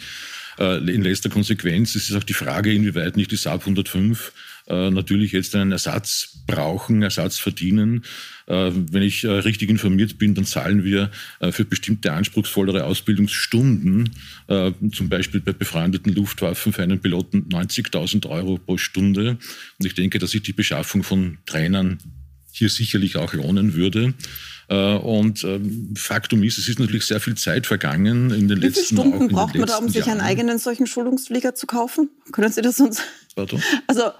Äh, 0.61 0.77
in 0.90 1.03
letzter 1.03 1.31
Konsequenz 1.31 1.94
ist 1.96 2.11
es 2.11 2.16
auch 2.16 2.23
die 2.23 2.35
Frage, 2.35 2.73
inwieweit 2.73 3.16
nicht 3.16 3.33
die 3.33 3.37
Saab 3.37 3.61
105 3.61 4.33
äh, 4.66 4.90
natürlich 4.90 5.33
jetzt 5.33 5.57
einen 5.57 5.73
Ersatz 5.73 6.42
brauchen, 6.46 7.03
Ersatz 7.03 7.38
verdienen. 7.38 8.05
Äh, 8.46 8.70
wenn 8.75 9.03
ich 9.03 9.25
richtig 9.25 9.70
informiert 9.70 10.18
bin, 10.18 10.35
dann 10.35 10.44
zahlen 10.44 10.85
wir 10.85 11.11
für 11.51 11.64
bestimmte 11.64 12.12
anspruchsvollere 12.12 12.85
Ausbildungsstunden, 12.85 14.11
zum 14.92 15.09
Beispiel 15.09 15.40
bei 15.40 15.53
befreundeten 15.53 16.12
Luftwaffen 16.12 16.73
für 16.73 16.83
einen 16.83 17.01
Piloten 17.01 17.46
90.000 17.49 18.29
Euro 18.29 18.59
pro 18.59 18.77
Stunde. 18.77 19.38
Und 19.79 19.87
ich 19.87 19.94
denke, 19.94 20.18
dass 20.18 20.33
sich 20.33 20.42
die 20.42 20.53
Beschaffung 20.53 21.03
von 21.03 21.38
Trainern 21.46 21.99
hier 22.52 22.68
sicherlich 22.68 23.16
auch 23.16 23.32
lohnen 23.32 23.74
würde. 23.74 24.14
Äh, 24.68 24.94
und 24.96 25.42
ähm, 25.44 25.94
Faktum 25.96 26.42
ist, 26.44 26.58
es 26.58 26.68
ist 26.68 26.78
natürlich 26.78 27.04
sehr 27.04 27.20
viel 27.20 27.36
Zeit 27.36 27.66
vergangen 27.66 28.30
in 28.30 28.48
den 28.48 28.62
Wie 28.62 28.66
letzten 28.66 28.96
Jahren. 28.96 29.08
Wie 29.08 29.16
viele 29.16 29.18
Stunden 29.18 29.34
braucht 29.34 29.54
man 29.56 29.66
da, 29.66 29.76
um 29.78 29.88
sich 29.88 30.06
einen 30.08 30.20
eigenen 30.20 30.58
solchen 30.58 30.86
Schulungsflieger 30.86 31.54
zu 31.54 31.66
kaufen? 31.66 32.08
Können 32.32 32.52
Sie 32.52 32.62
das 32.62 32.78
uns? 32.78 33.02
Pardon? 33.34 33.62
Also 33.86 34.12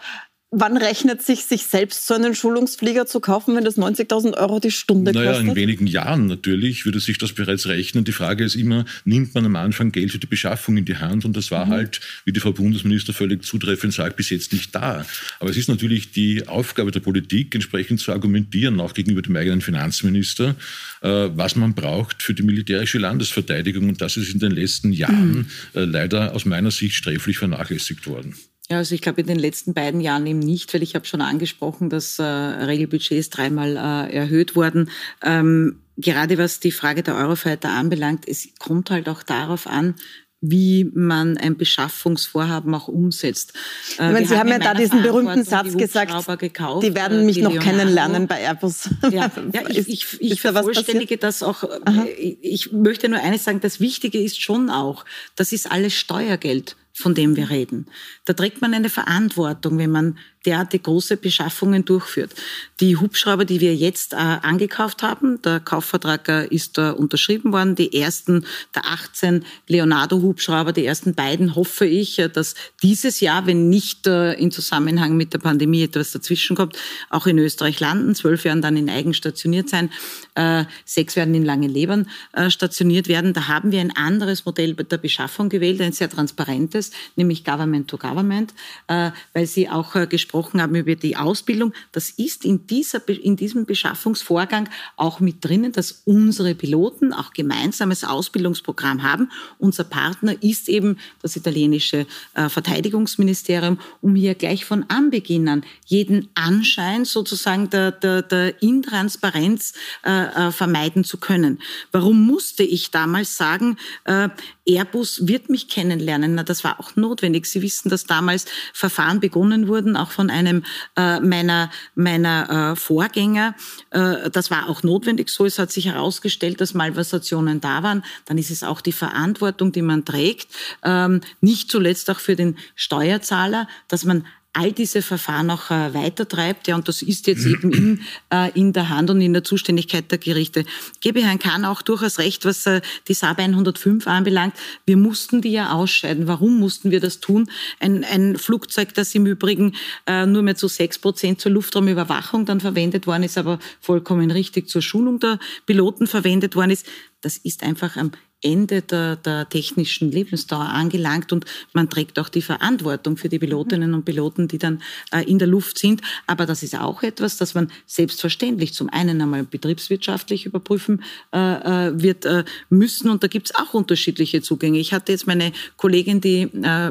Wann 0.53 0.77
rechnet 0.77 1.23
sich, 1.23 1.45
sich 1.45 1.67
selbst 1.67 2.09
so 2.09 2.15
einen 2.15 2.35
Schulungsflieger 2.35 3.07
zu 3.07 3.21
kaufen, 3.21 3.55
wenn 3.55 3.63
das 3.63 3.79
90.000 3.79 4.37
Euro 4.37 4.59
die 4.59 4.73
Stunde 4.73 5.13
naja, 5.13 5.29
kostet? 5.29 5.47
Naja, 5.47 5.53
in 5.53 5.57
wenigen 5.57 5.87
Jahren 5.87 6.27
natürlich 6.27 6.85
würde 6.85 6.99
sich 6.99 7.19
das 7.19 7.33
bereits 7.33 7.69
rechnen. 7.69 8.03
Die 8.03 8.11
Frage 8.11 8.43
ist 8.43 8.57
immer, 8.57 8.85
nimmt 9.05 9.33
man 9.33 9.45
am 9.45 9.55
Anfang 9.55 9.93
Geld 9.93 10.11
für 10.11 10.19
die 10.19 10.27
Beschaffung 10.27 10.77
in 10.77 10.85
die 10.85 10.97
Hand? 10.97 11.25
Und 11.25 11.37
das 11.37 11.53
war 11.53 11.67
mhm. 11.67 11.71
halt, 11.71 12.01
wie 12.25 12.33
die 12.33 12.41
Frau 12.41 12.51
Bundesminister 12.51 13.13
völlig 13.13 13.45
zutreffend 13.45 13.95
sagt, 13.95 14.17
bis 14.17 14.31
jetzt 14.31 14.53
nicht 14.53 14.75
da. 14.75 15.07
Aber 15.39 15.51
es 15.51 15.57
ist 15.57 15.69
natürlich 15.69 16.11
die 16.11 16.49
Aufgabe 16.49 16.91
der 16.91 16.99
Politik, 16.99 17.55
entsprechend 17.55 18.01
zu 18.01 18.11
argumentieren, 18.11 18.81
auch 18.81 18.93
gegenüber 18.93 19.23
dem 19.23 19.37
eigenen 19.37 19.61
Finanzminister, 19.61 20.57
äh, 21.03 21.29
was 21.33 21.55
man 21.55 21.75
braucht 21.75 22.25
für 22.25 22.35
die 22.35 22.43
militärische 22.43 22.99
Landesverteidigung. 22.99 23.89
Und 23.89 24.01
das 24.01 24.17
ist 24.17 24.35
in 24.35 24.41
den 24.41 24.51
letzten 24.51 24.91
Jahren 24.91 25.33
mhm. 25.33 25.47
äh, 25.75 25.85
leider 25.85 26.35
aus 26.35 26.45
meiner 26.45 26.73
Sicht 26.73 26.97
sträflich 26.97 27.39
vernachlässigt 27.39 28.09
worden. 28.09 28.35
Ja, 28.71 28.77
also 28.77 28.95
ich 28.95 29.03
glaube 29.03 29.21
in 29.21 29.27
den 29.27 29.39
letzten 29.39 29.75
beiden 29.75 30.01
Jahren 30.01 30.25
eben 30.27 30.39
nicht, 30.39 30.73
weil 30.73 30.85
ich 30.85 30.95
habe 30.95 31.05
schon 31.05 31.23
angesprochen, 31.23 31.91
dass 31.91 32.21
äh, 32.21 32.23
Regelbudgets 32.23 33.29
dreimal 33.29 33.77
äh, 33.77 34.15
erhöht 34.15 34.55
wurden. 34.55 34.91
Ähm, 35.25 35.81
gerade 35.97 36.39
was 36.39 36.61
die 36.61 36.71
Frage 36.71 37.03
der 37.03 37.17
Eurofighter 37.17 37.71
anbelangt, 37.71 38.29
es 38.29 38.49
kommt 38.61 38.91
halt 38.91 39.09
auch 39.09 39.25
darauf 39.25 39.67
an, 39.67 39.97
wie 40.41 40.91
man 40.95 41.37
ein 41.37 41.57
Beschaffungsvorhaben 41.57 42.73
auch 42.75 42.87
umsetzt. 42.87 43.55
Äh, 43.99 44.13
meine, 44.13 44.27
Sie 44.27 44.39
haben 44.39 44.49
ja 44.49 44.61
da 44.61 44.73
diesen 44.73 45.03
berühmten 45.03 45.43
Satz 45.43 45.77
gesagt, 45.77 46.13
gekauft, 46.39 46.85
die 46.85 46.95
werden 46.95 47.27
mich 47.27 47.39
noch 47.39 47.59
kennenlernen 47.59 48.29
bei 48.29 48.41
Airbus. 48.41 48.89
Ja, 49.11 49.31
ja 49.53 49.63
ich, 49.69 49.89
ich, 49.89 50.21
ich 50.21 50.41
vervollständige 50.41 51.19
das 51.19 51.43
auch. 51.43 51.65
Aha. 51.85 52.07
Ich 52.41 52.71
möchte 52.71 53.09
nur 53.09 53.21
eines 53.21 53.45
sagen, 53.45 53.61
das 53.61 53.81
Wichtige 53.81 54.23
ist 54.23 54.41
schon 54.41 54.71
auch, 54.71 55.05
das 55.35 55.53
ist 55.53 55.71
alles 55.71 55.95
Steuergeld 55.95 56.77
von 57.01 57.15
dem 57.15 57.37
wir 57.37 57.51
reden. 57.51 57.87
Da 58.25 58.33
trägt 58.33 58.61
man 58.61 58.75
eine 58.75 58.91
Verantwortung, 58.91 59.79
wenn 59.79 59.91
man 59.91 60.19
derartig 60.47 60.85
große 60.85 61.17
Beschaffungen 61.17 61.85
durchführt. 61.85 62.35
Die 62.81 62.97
Hubschrauber, 62.97 63.45
die 63.45 63.61
wir 63.61 63.75
jetzt 63.75 64.15
äh, 64.15 64.17
angekauft 64.17 65.03
haben, 65.03 65.43
der 65.43 65.61
Kaufvertrag 65.61 66.29
äh, 66.29 66.47
ist 66.47 66.79
äh, 66.79 66.93
unterschrieben 66.93 67.53
worden. 67.53 67.75
Die 67.75 68.01
ersten 68.01 68.47
der 68.75 68.87
18 68.87 69.45
Leonardo-Hubschrauber, 69.67 70.73
die 70.73 70.87
ersten 70.87 71.15
beiden, 71.15 71.57
hoffe 71.57 71.85
ich, 71.85 72.19
äh, 72.19 72.29
dass 72.29 72.55
dieses 72.83 73.21
Jahr, 73.21 73.47
wenn 73.47 73.69
nicht 73.69 74.07
äh, 74.07 74.33
in 74.33 74.51
Zusammenhang 74.51 75.17
mit 75.17 75.35
der 75.35 75.41
Pandemie 75.41 75.83
etwas 75.83 76.13
dazwischenkommt, 76.13 76.77
auch 77.11 77.27
in 77.27 77.39
Österreich 77.39 77.79
landen. 77.79 78.15
Zwölf 78.15 78.45
werden 78.45 78.63
dann 78.63 78.79
in 78.79 78.89
Eigen 78.89 79.13
stationiert 79.13 79.69
sein. 79.69 79.91
Äh, 80.37 80.65
sechs 80.87 81.17
werden 81.17 81.35
in 81.35 81.45
Langenlebern 81.45 82.07
stationiert 82.49 83.09
werden. 83.09 83.33
Da 83.33 83.49
haben 83.49 83.73
wir 83.73 83.81
ein 83.81 83.95
anderes 83.95 84.45
Modell 84.47 84.75
der 84.75 84.99
Beschaffung 84.99 85.49
gewählt, 85.49 85.81
ein 85.81 85.93
sehr 85.93 86.09
transparentes, 86.09 86.90
nämlich 87.17 87.45
Government 87.45 87.89
to 87.89 87.99
Government, 87.99 88.55
weil 88.87 89.47
Sie 89.47 89.69
auch 89.69 89.93
gesprochen 90.09 90.31
gesprochen 90.31 90.63
haben 90.63 90.75
über 90.75 90.95
die 90.95 91.17
Ausbildung, 91.17 91.73
das 91.93 92.11
ist 92.11 92.45
in, 92.45 92.67
dieser, 92.67 93.07
in 93.09 93.37
diesem 93.37 93.67
Beschaffungsvorgang 93.67 94.69
auch 94.97 95.19
mit 95.19 95.45
drinnen, 95.45 95.73
dass 95.73 96.03
unsere 96.05 96.55
Piloten 96.55 97.13
auch 97.13 97.33
gemeinsames 97.33 98.05
Ausbildungsprogramm 98.05 99.03
haben. 99.03 99.31
Unser 99.59 99.85
Partner 99.85 100.35
ist 100.41 100.69
eben 100.69 100.99
das 101.21 101.37
italienische 101.37 102.07
äh, 102.35 102.49
Verteidigungsministerium, 102.49 103.79
um 104.01 104.15
hier 104.15 104.35
gleich 104.35 104.65
von 104.65 104.85
Anbeginn 104.89 105.49
an 105.49 105.65
jeden 105.87 106.29
Anschein 106.35 107.05
sozusagen 107.05 107.69
der, 107.71 107.91
der, 107.93 108.23
der 108.23 108.63
Intransparenz 108.63 109.73
äh, 110.05 110.49
äh, 110.49 110.53
vermeiden 110.53 111.03
zu 111.03 111.19
können. 111.19 111.59
Warum 111.93 112.25
musste 112.27 112.63
ich 112.63 112.91
damals 112.91 113.37
sagen, 113.37 113.77
äh, 114.05 114.29
Airbus 114.67 115.27
wird 115.27 115.51
mich 115.51 115.69
kennenlernen? 115.69 116.37
Na, 116.37 116.45
das 116.45 116.63
war 116.63 116.70
auch 116.79 116.97
notwendig. 116.97 117.47
Sie 117.47 117.63
wissen, 117.63 117.89
dass 117.89 118.05
damals 118.05 118.47
Verfahren 118.73 119.21
begonnen 119.21 119.67
wurden, 119.69 119.97
auch 119.97 120.11
von 120.11 120.21
von 120.21 120.29
einem 120.29 120.65
äh, 120.97 121.19
meiner, 121.21 121.71
meiner 121.95 122.73
äh, 122.73 122.77
Vorgänger. 122.77 123.55
Äh, 123.89 124.31
das 124.31 124.51
war 124.51 124.69
auch 124.69 124.83
notwendig 124.83 125.31
so. 125.31 125.47
Es 125.47 125.59
hat 125.59 125.73
sich 125.73 125.87
herausgestellt, 125.87 126.61
dass 126.61 126.75
Malversationen 126.75 127.63
da 127.63 127.83
waren. 127.83 128.05
Dann 128.27 128.37
ist 128.37 128.51
es 128.51 128.63
auch 128.63 128.83
die 128.83 128.93
Verantwortung, 128.93 129.73
die 129.73 129.81
man 129.81 130.05
trägt, 130.05 130.49
ähm, 130.85 131.23
nicht 131.41 131.71
zuletzt 131.71 132.11
auch 132.11 132.21
für 132.21 132.37
den 132.37 132.59
Steuerzahler, 132.75 133.67
dass 133.89 134.05
man 134.05 134.27
all 134.53 134.73
diese 134.73 135.01
Verfahren 135.03 135.51
auch 135.51 135.71
äh, 135.71 135.95
weitertreibt. 135.95 136.67
Ja, 136.67 136.75
und 136.75 136.89
das 136.89 137.03
ist 137.03 137.27
jetzt 137.27 137.47
eben 137.47 137.73
in, 137.73 138.01
äh, 138.31 138.51
in 138.59 138.73
der 138.73 138.89
Hand 138.89 139.11
und 139.11 139.21
in 139.21 139.33
der 139.33 139.45
Zuständigkeit 139.45 140.11
der 140.11 140.19
Gerichte. 140.19 140.65
Ich 140.95 141.01
gebe 141.01 141.23
Herrn 141.23 141.39
Kahn 141.39 141.65
auch 141.65 141.83
durchaus 141.83 142.19
recht, 142.19 142.45
was 142.45 142.67
äh, 142.67 142.81
die 143.07 143.15
Saab 143.15 143.39
105 143.39 144.07
anbelangt. 144.09 144.55
Wir 144.87 144.97
mussten 144.97 145.41
die 145.41 145.53
ja 145.53 145.73
ausscheiden. 145.73 146.27
Warum 146.27 146.59
mussten 146.59 146.91
wir 146.91 147.01
das 147.01 147.21
tun? 147.21 147.49
Ein, 147.79 148.05
ein 148.05 148.37
Flugzeug, 148.37 148.93
das 148.95 149.15
im 149.15 149.27
Übrigen 149.27 149.77
äh, 150.07 150.27
nur 150.27 150.43
mehr 150.43 150.57
zu 150.57 150.67
sechs 150.67 150.99
Prozent 150.99 151.41
zur 151.41 151.53
Luftraumüberwachung 151.53 152.45
dann 152.45 152.61
verwendet 152.61 153.07
worden 153.07 153.23
ist, 153.23 153.39
aber 153.39 153.61
vollkommen 153.81 154.31
richtig 154.31 154.69
zur 154.69 154.83
Schulung 154.83 155.21
der 155.21 155.39
Piloten 155.67 156.09
verwendet 156.09 156.57
worden 156.57 156.71
ist. 156.71 156.87
Das 157.21 157.37
ist 157.37 157.63
einfach 157.63 157.97
am 157.97 158.11
Ende 158.43 158.83
der, 158.83 159.17
der 159.17 159.49
technischen 159.49 160.11
Lebensdauer 160.11 160.69
angelangt 160.69 161.33
und 161.33 161.45
man 161.73 161.89
trägt 161.91 162.19
auch 162.19 162.29
die 162.29 162.43
Verantwortung 162.43 163.17
für 163.17 163.29
die 163.29 163.39
Pilotinnen 163.39 163.95
und 163.95 164.05
Piloten, 164.05 164.49
die 164.49 164.59
dann 164.59 164.83
äh, 165.13 165.23
in 165.25 165.39
der 165.39 165.49
Luft 165.49 165.79
sind. 165.79 166.01
Aber 166.27 166.47
das 166.47 166.63
ist 166.63 166.79
auch 166.79 167.03
etwas, 167.03 167.37
das 167.37 167.55
man 167.55 167.71
selbstverständlich 167.87 168.73
zum 168.75 168.89
einen 168.89 169.21
einmal 169.21 169.45
betriebswirtschaftlich 169.45 170.47
überprüfen 170.47 171.03
äh, 171.33 171.39
äh 171.39 172.03
wird 172.03 172.25
äh, 172.25 172.45
müssen 172.69 173.11
und 173.11 173.23
da 173.23 173.27
gibt 173.27 173.51
es 173.51 173.55
auch 173.57 173.75
unterschiedliche 173.75 174.43
Zugänge. 174.43 174.79
Ich 174.79 174.93
hatte 174.93 175.13
jetzt 175.13 175.27
meine 175.27 175.53
Kollegin, 175.77 176.21
die 176.21 176.47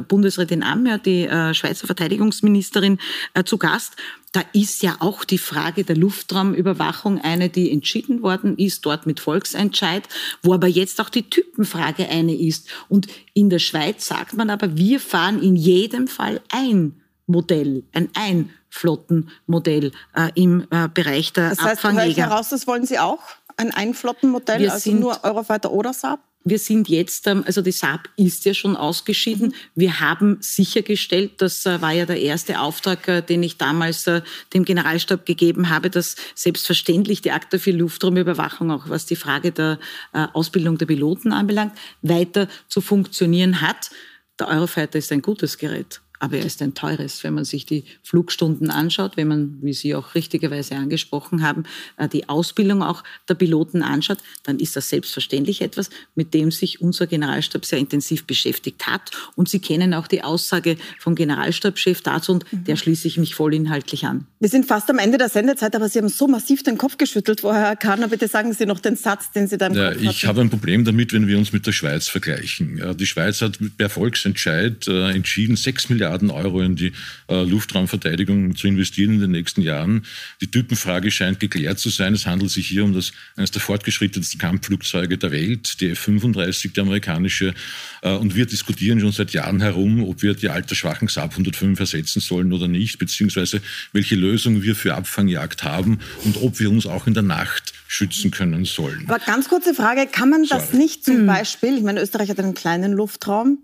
Bundesrätin 0.08 0.64
Ammer, 0.64 0.98
die 0.98 1.28
Schweizer 1.54 1.88
Verteidigungsministerin, 1.88 3.00
zu 3.46 3.58
Gast 3.58 3.96
da 4.32 4.42
ist 4.54 4.84
ja 4.84 4.98
auch 5.00 5.24
die 5.26 5.38
Frage 5.38 5.84
der 5.84 5.98
Luftraumüberwachung 5.98 7.20
eine, 7.20 7.50
die 7.50 7.72
entschieden 7.72 8.22
worden 8.22 8.58
ist, 8.58 8.86
dort 8.86 9.06
mit 9.06 9.20
Volksentscheid, 9.20 10.08
wo 10.44 10.54
aber 10.54 10.68
jetzt 10.68 11.02
auch 11.02 11.10
die 11.10 11.30
Typenfrage 11.30 12.08
eine 12.08 12.36
ist. 12.36 12.68
Und 12.90 13.08
in 13.34 13.50
der 13.50 13.60
Schweiz 13.60 14.06
sagt 14.06 14.34
man 14.34 14.50
aber, 14.50 14.78
wir 14.78 15.00
fahren 15.00 15.42
in 15.42 15.56
jedem 15.56 16.08
Fall 16.08 16.42
ein 16.52 17.02
Modell, 17.26 17.84
ein 17.94 18.10
Einflottenmodell 18.14 19.92
äh, 20.16 20.32
im 20.36 20.68
äh, 20.70 20.88
Bereich 20.94 21.34
der 21.34 21.50
das 21.50 21.62
heißt, 21.62 21.86
Abfangjäger. 21.86 22.30
heraus, 22.30 22.50
das 22.50 22.68
wollen 22.68 22.86
Sie 22.86 23.00
auch? 23.00 23.20
Ein 23.58 23.72
Einflottenmodell, 23.72 24.60
Wir 24.60 24.74
also 24.74 24.92
nur 24.92 25.24
Eurofighter 25.24 25.72
oder 25.72 25.94
Saab? 25.94 26.22
Wir 26.50 26.60
sind 26.60 26.90
jetzt, 26.90 27.28
also 27.28 27.62
die 27.62 27.72
Saab 27.72 28.10
ist 28.16 28.44
ja 28.46 28.54
schon 28.54 28.76
ausgeschieden. 28.76 29.54
Wir 29.76 30.00
haben 30.00 30.38
sichergestellt, 30.42 31.42
das 31.42 31.66
äh, 31.66 31.82
war 31.82 31.92
ja 31.92 32.06
der 32.06 32.20
erste 32.20 32.60
Auftrag, 32.60 33.08
äh, 33.08 33.22
den 33.22 33.44
ich 33.44 33.58
damals 33.58 34.08
äh, 34.08 34.22
dem 34.54 34.66
Generalstab 34.66 35.26
gegeben 35.26 35.70
habe, 35.70 35.90
dass 35.90 36.16
selbstverständlich 36.34 37.22
die 37.22 37.32
Akte 37.32 37.60
für 37.60 37.72
Luftraumüberwachung, 37.72 38.72
auch 38.72 38.90
was 38.90 39.06
die 39.06 39.16
Frage 39.16 39.52
der 39.52 39.80
Ausbildung 40.12 40.78
der 40.78 40.86
Piloten 40.86 41.32
anbelangt, 41.32 41.74
weiter 42.02 42.48
zu 42.68 42.82
funktionieren 42.82 43.62
hat. 43.62 43.92
Der 44.40 44.48
Eurofighter 44.48 44.98
ist 44.98 45.12
ein 45.12 45.22
gutes 45.22 45.58
Gerät. 45.58 46.02
Aber 46.20 46.38
er 46.38 46.46
ist 46.46 46.62
ein 46.62 46.74
teures, 46.74 47.24
wenn 47.24 47.34
man 47.34 47.46
sich 47.46 47.66
die 47.66 47.86
Flugstunden 48.04 48.70
anschaut, 48.70 49.16
wenn 49.16 49.30
man, 49.30 49.58
wie 49.62 49.74
Sie 49.74 49.96
auch 49.96 50.16
richtigerweise 50.16 50.76
angesprochen 50.76 51.42
haben, 51.42 51.64
äh, 51.98 52.10
die 52.10 52.28
Ausbildung 52.28 52.84
auch 52.84 53.04
der 53.30 53.36
Piloten 53.36 53.82
anschaut, 53.82 54.18
dann 54.44 54.60
ist 54.60 54.76
das 54.76 54.90
selbstverständlich 54.90 55.62
etwas, 55.62 55.90
mit 56.16 56.34
dem 56.34 56.52
sich 56.52 56.82
unser 56.82 57.08
Generalstab 57.08 57.66
sehr 57.66 57.80
intensiv 57.80 58.26
beschäftigt 58.26 58.86
hat. 58.86 59.12
Und 59.36 59.48
Sie 59.48 59.60
kennen 59.60 59.94
auch 59.94 60.08
die 60.08 60.22
Aussage 60.22 60.76
vom 61.00 61.16
Generalstabschef 61.16 62.02
dazu 62.02 62.34
und 62.34 62.52
mhm. 62.52 62.66
der 62.66 62.76
schließe 62.76 63.08
ich 63.08 63.18
mich 63.18 63.34
voll 63.34 63.54
inhaltlich 63.54 64.06
an. 64.06 64.28
Wir 64.42 64.50
sind 64.50 64.66
fast 64.66 64.90
am 64.90 65.00
Ende 65.00 65.18
der 65.18 65.30
Sendezeit, 65.30 65.74
aber 65.74 65.88
Sie 65.88 66.00
haben 66.00 66.10
so 66.10 66.28
massiv 66.28 66.64
den 66.64 66.78
Kopf 66.78 66.98
geschüttelt 66.98 67.42
vorher, 67.42 67.62
Herr 67.62 67.76
Kahner. 67.78 68.10
Bitte 68.10 68.28
sagen 68.28 68.52
Sie 68.52 68.66
noch 68.66 68.82
den 68.82 68.98
Satz, 68.98 69.32
den 69.32 69.48
Sie 69.48 69.58
da 69.58 69.68
im 69.68 69.74
ja, 69.74 69.94
Kopf 69.94 70.02
Ich 70.02 70.26
habe 70.26 70.42
ein 70.42 70.50
Problem 70.50 70.84
damit, 70.84 71.14
wenn 71.14 71.28
wir 71.28 71.38
uns 71.38 71.54
mit 71.54 71.66
der 71.66 71.72
Schweiz 71.72 72.10
vergleichen. 72.10 72.98
Die 72.98 73.06
Schweiz 73.06 73.42
hat 73.42 73.58
per 73.78 73.90
Volksentscheid 73.90 74.86
äh, 74.88 75.12
entschieden, 75.12 75.56
sechs 75.56 75.88
Milliarden 75.88 76.09
Milliarden 76.10 76.32
Euro 76.32 76.62
in 76.62 76.76
die 76.76 76.92
äh, 77.28 77.44
Luftraumverteidigung 77.44 78.56
zu 78.56 78.68
investieren 78.68 79.14
in 79.14 79.20
den 79.20 79.32
nächsten 79.32 79.62
Jahren. 79.62 80.06
Die 80.42 80.50
Typenfrage 80.50 81.12
scheint 81.12 81.40
geklärt 81.40 81.78
zu 81.78 81.90
sein. 81.90 82.14
Es 82.14 82.26
handelt 82.26 82.52
sich 82.52 82.68
hier 82.68 82.84
um 82.84 82.94
das, 82.94 83.12
eines 83.36 83.52
der 83.52 83.62
fortgeschrittensten 83.62 84.40
Kampfflugzeuge 84.40 85.18
der 85.18 85.32
Welt, 85.32 85.80
die 85.82 85.90
F-35, 85.90 86.74
die 86.74 86.82
amerikanische. 86.82 87.54
Äh, 88.02 88.14
und 88.14 88.36
wir 88.36 88.48
diskutieren 88.48 89.00
schon 89.00 89.12
seit 89.12 89.32
Jahren 89.32 89.62
herum, 89.62 90.04
ob 90.04 90.24
wir 90.24 90.34
die 90.34 90.50
altersschwachen 90.50 91.08
Saab 91.08 91.32
105 91.32 91.80
ersetzen 91.80 92.20
sollen 92.22 92.52
oder 92.52 92.68
nicht, 92.68 92.98
beziehungsweise 92.98 93.62
welche 93.94 94.16
Lösung 94.16 94.64
wir 94.64 94.76
für 94.76 94.96
Abfangjagd 94.96 95.64
haben 95.64 96.00
und 96.26 96.38
ob 96.38 96.60
wir 96.60 96.72
uns 96.72 96.88
auch 96.88 97.06
in 97.06 97.14
der 97.14 97.24
Nacht 97.24 97.74
schützen 97.88 98.32
können 98.32 98.66
sollen. 98.66 99.06
Aber 99.08 99.20
ganz 99.20 99.48
kurze 99.48 99.74
Frage, 99.74 100.08
kann 100.08 100.30
man 100.30 100.46
das 100.48 100.68
Sorry. 100.70 100.78
nicht 100.78 101.06
zum 101.06 101.18
hm. 101.18 101.26
Beispiel, 101.28 101.78
ich 101.78 101.84
meine, 101.84 102.02
Österreich 102.02 102.30
hat 102.30 102.40
einen 102.40 102.54
kleinen 102.54 102.94
Luftraum, 102.94 103.60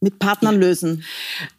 mit 0.00 0.18
Partnern 0.18 0.58
lösen? 0.58 1.04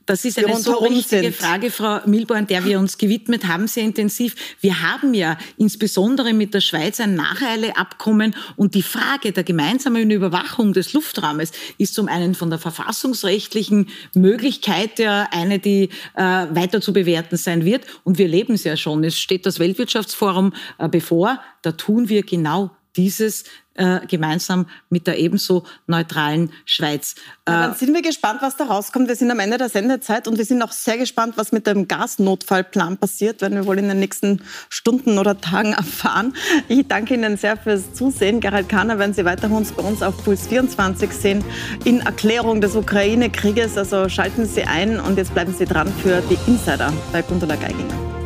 Das 0.05 0.25
ist 0.25 0.37
eine 0.37 0.57
so 0.57 0.79
richtige 0.79 1.21
sind. 1.21 1.35
Frage, 1.35 1.71
Frau 1.71 1.99
Milborn, 2.05 2.47
der 2.47 2.65
wir 2.65 2.79
uns 2.79 2.97
gewidmet 2.97 3.47
haben, 3.47 3.67
sehr 3.67 3.83
intensiv. 3.83 4.35
Wir 4.59 4.81
haben 4.81 5.13
ja 5.13 5.37
insbesondere 5.57 6.33
mit 6.33 6.53
der 6.53 6.59
Schweiz 6.59 6.99
ein 6.99 7.15
Nacheileabkommen 7.15 8.35
und 8.57 8.75
die 8.75 8.81
Frage 8.81 9.31
der 9.31 9.43
gemeinsamen 9.43 10.09
Überwachung 10.11 10.73
des 10.73 10.93
Luftraumes 10.93 11.51
ist 11.77 11.93
zum 11.93 12.07
einen 12.07 12.35
von 12.35 12.49
der 12.49 12.59
verfassungsrechtlichen 12.59 13.89
Möglichkeit 14.15 14.99
ja 14.99 15.29
eine, 15.31 15.59
die 15.59 15.89
äh, 16.15 16.21
weiter 16.21 16.81
zu 16.81 16.93
bewerten 16.93 17.37
sein 17.37 17.63
wird. 17.63 17.85
Und 18.03 18.17
wir 18.17 18.27
leben 18.27 18.55
es 18.55 18.63
ja 18.63 18.75
schon. 18.75 19.03
Es 19.03 19.17
steht 19.17 19.45
das 19.45 19.59
Weltwirtschaftsforum 19.59 20.53
äh, 20.77 20.89
bevor. 20.89 21.39
Da 21.61 21.71
tun 21.73 22.09
wir 22.09 22.23
genau 22.23 22.71
dieses 22.95 23.43
äh, 23.75 24.05
gemeinsam 24.05 24.67
mit 24.89 25.07
der 25.07 25.17
ebenso 25.17 25.63
neutralen 25.87 26.51
Schweiz. 26.65 27.15
Ja, 27.47 27.67
dann 27.67 27.75
sind 27.75 27.93
wir 27.93 28.01
gespannt, 28.01 28.41
was 28.41 28.57
da 28.57 28.65
rauskommt. 28.65 29.07
Wir 29.07 29.15
sind 29.15 29.31
am 29.31 29.39
Ende 29.39 29.57
der 29.57 29.69
Sendezeit 29.69 30.27
und 30.27 30.37
wir 30.37 30.45
sind 30.45 30.61
auch 30.61 30.71
sehr 30.71 30.97
gespannt, 30.97 31.33
was 31.37 31.51
mit 31.51 31.67
dem 31.67 31.87
Gasnotfallplan 31.87 32.97
passiert, 32.97 33.41
werden 33.41 33.55
wir 33.55 33.65
wohl 33.65 33.79
in 33.79 33.87
den 33.87 33.99
nächsten 33.99 34.43
Stunden 34.69 35.17
oder 35.17 35.39
Tagen 35.39 35.73
erfahren. 35.77 36.33
Ich 36.67 36.87
danke 36.87 37.13
Ihnen 37.13 37.37
sehr 37.37 37.57
fürs 37.57 37.93
Zusehen. 37.93 38.41
Gerald 38.41 38.69
Kahner 38.69 38.99
werden 38.99 39.13
Sie 39.13 39.25
weiter 39.25 39.49
bei 39.49 39.83
uns 39.83 40.01
auf 40.03 40.23
Puls 40.23 40.47
24 40.47 41.11
sehen 41.11 41.43
in 41.85 42.01
Erklärung 42.01 42.61
des 42.61 42.75
Ukraine-Krieges. 42.75 43.77
Also 43.77 44.09
schalten 44.09 44.45
Sie 44.45 44.63
ein 44.63 44.99
und 44.99 45.17
jetzt 45.17 45.33
bleiben 45.33 45.53
Sie 45.57 45.65
dran 45.65 45.91
für 46.01 46.21
die 46.29 46.37
Insider 46.45 46.91
bei 47.11 47.21
Gundula 47.21 47.55
Geiginger. 47.55 48.20